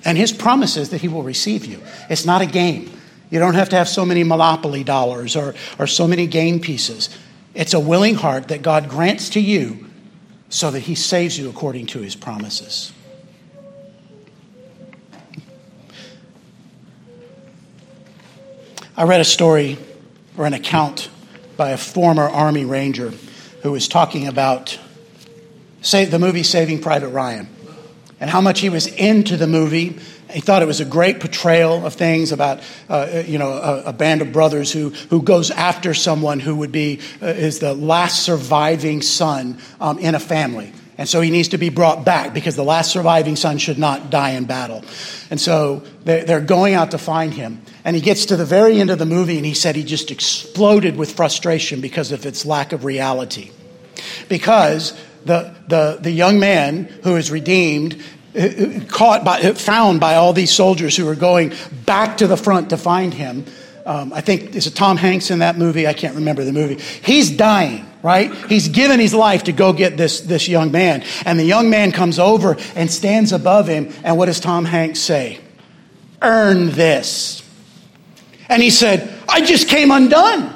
[0.05, 1.83] And his promise is that he will receive you.
[2.09, 2.93] It's not a game.
[3.29, 7.11] You don't have to have so many monopoly dollars or, or so many game pieces.
[7.57, 9.87] It's a willing heart that God grants to you
[10.51, 12.93] so that He saves you according to His promises.
[18.95, 19.79] I read a story
[20.37, 21.09] or an account
[21.57, 23.15] by a former Army Ranger
[23.63, 24.79] who was talking about
[25.81, 27.49] the movie Saving Private Ryan
[28.21, 29.99] and how much he was into the movie
[30.31, 33.93] he thought it was a great portrayal of things about, uh, you know, a, a,
[33.93, 38.23] band of brothers who, who goes after someone who would be, uh, is the last
[38.23, 40.73] surviving son um, in a family.
[40.99, 44.11] And so he needs to be brought back because the last surviving son should not
[44.11, 44.83] die in battle.
[45.31, 47.61] And so they're going out to find him.
[47.85, 50.11] And he gets to the very end of the movie and he said he just
[50.11, 53.51] exploded with frustration because of its lack of reality.
[54.29, 58.03] Because the, the, the young man who is redeemed
[58.89, 61.53] caught by, found by all these soldiers who were going
[61.85, 63.47] back to the front to find him.
[63.87, 65.87] Um, I think is it Tom Hanks in that movie?
[65.87, 66.75] I can't remember the movie.
[67.05, 68.35] He's dying, right?
[68.49, 71.05] He's given his life to go get this, this young man.
[71.25, 73.93] And the young man comes over and stands above him.
[74.03, 75.41] And what does Tom Hanks say?
[76.21, 77.43] Earn this.
[78.49, 80.53] And he said, I just came undone.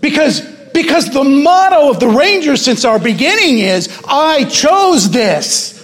[0.00, 0.40] Because,
[0.72, 5.79] because the motto of the Rangers since our beginning is, I chose this.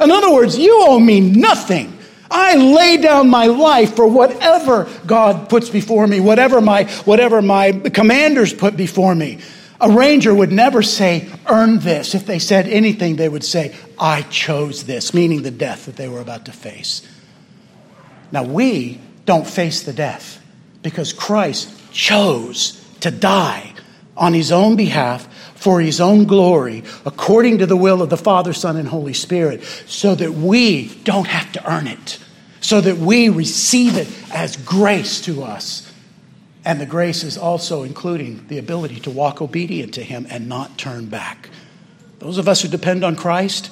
[0.00, 1.96] In other words, you owe me nothing.
[2.30, 7.72] I lay down my life for whatever God puts before me, whatever my, whatever my
[7.72, 9.38] commanders put before me.
[9.80, 12.14] A ranger would never say, earn this.
[12.14, 16.08] If they said anything, they would say, I chose this, meaning the death that they
[16.08, 17.02] were about to face.
[18.30, 20.40] Now, we don't face the death
[20.82, 23.74] because Christ chose to die
[24.16, 25.26] on his own behalf
[25.60, 29.62] for his own glory, according to the will of the Father, Son, and Holy Spirit,
[29.86, 32.18] so that we don't have to earn it,
[32.62, 35.92] so that we receive it as grace to us.
[36.64, 40.78] And the grace is also including the ability to walk obedient to him and not
[40.78, 41.50] turn back.
[42.20, 43.70] Those of us who depend on Christ,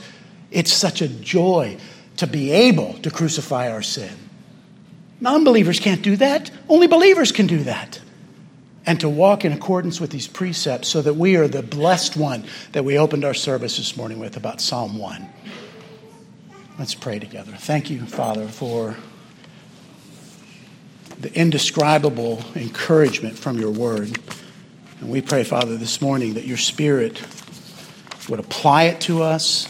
[0.51, 1.79] it's such a joy
[2.19, 4.15] to be able to crucify our sin.
[5.23, 7.99] Non believers can't do that, only believers can do that
[8.89, 12.43] and to walk in accordance with these precepts so that we are the blessed one
[12.73, 15.29] that we opened our service this morning with about Psalm 1.
[16.79, 17.53] Let's pray together.
[17.53, 18.97] Thank you, Father, for
[21.21, 24.19] the indescribable encouragement from your word.
[25.01, 27.21] And we pray, Father, this morning that your Spirit
[28.27, 29.69] would apply it to us,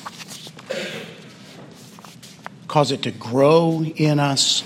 [2.68, 4.62] cause it to grow in us,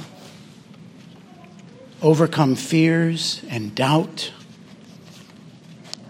[2.02, 4.30] overcome fears and doubt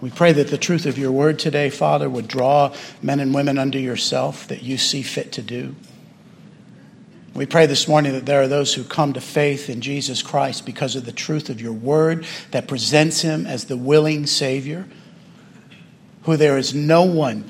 [0.03, 3.57] we pray that the truth of your word today, Father, would draw men and women
[3.57, 5.77] unto yourself that you see fit to do.
[7.33, 10.65] We pray this morning that there are those who come to faith in Jesus Christ
[10.65, 14.89] because of the truth of your word that presents him as the willing Savior,
[16.23, 17.49] who there is no one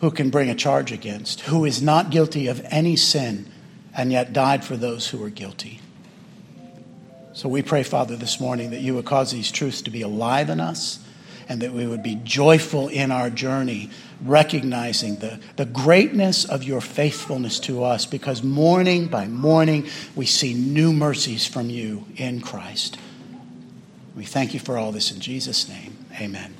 [0.00, 3.50] who can bring a charge against, who is not guilty of any sin
[3.92, 5.80] and yet died for those who are guilty.
[7.32, 10.48] So we pray, Father, this morning that you would cause these truths to be alive
[10.48, 11.00] in us
[11.48, 13.90] and that we would be joyful in our journey,
[14.22, 20.52] recognizing the, the greatness of your faithfulness to us, because morning by morning we see
[20.52, 22.98] new mercies from you in Christ.
[24.14, 25.96] We thank you for all this in Jesus' name.
[26.20, 26.57] Amen.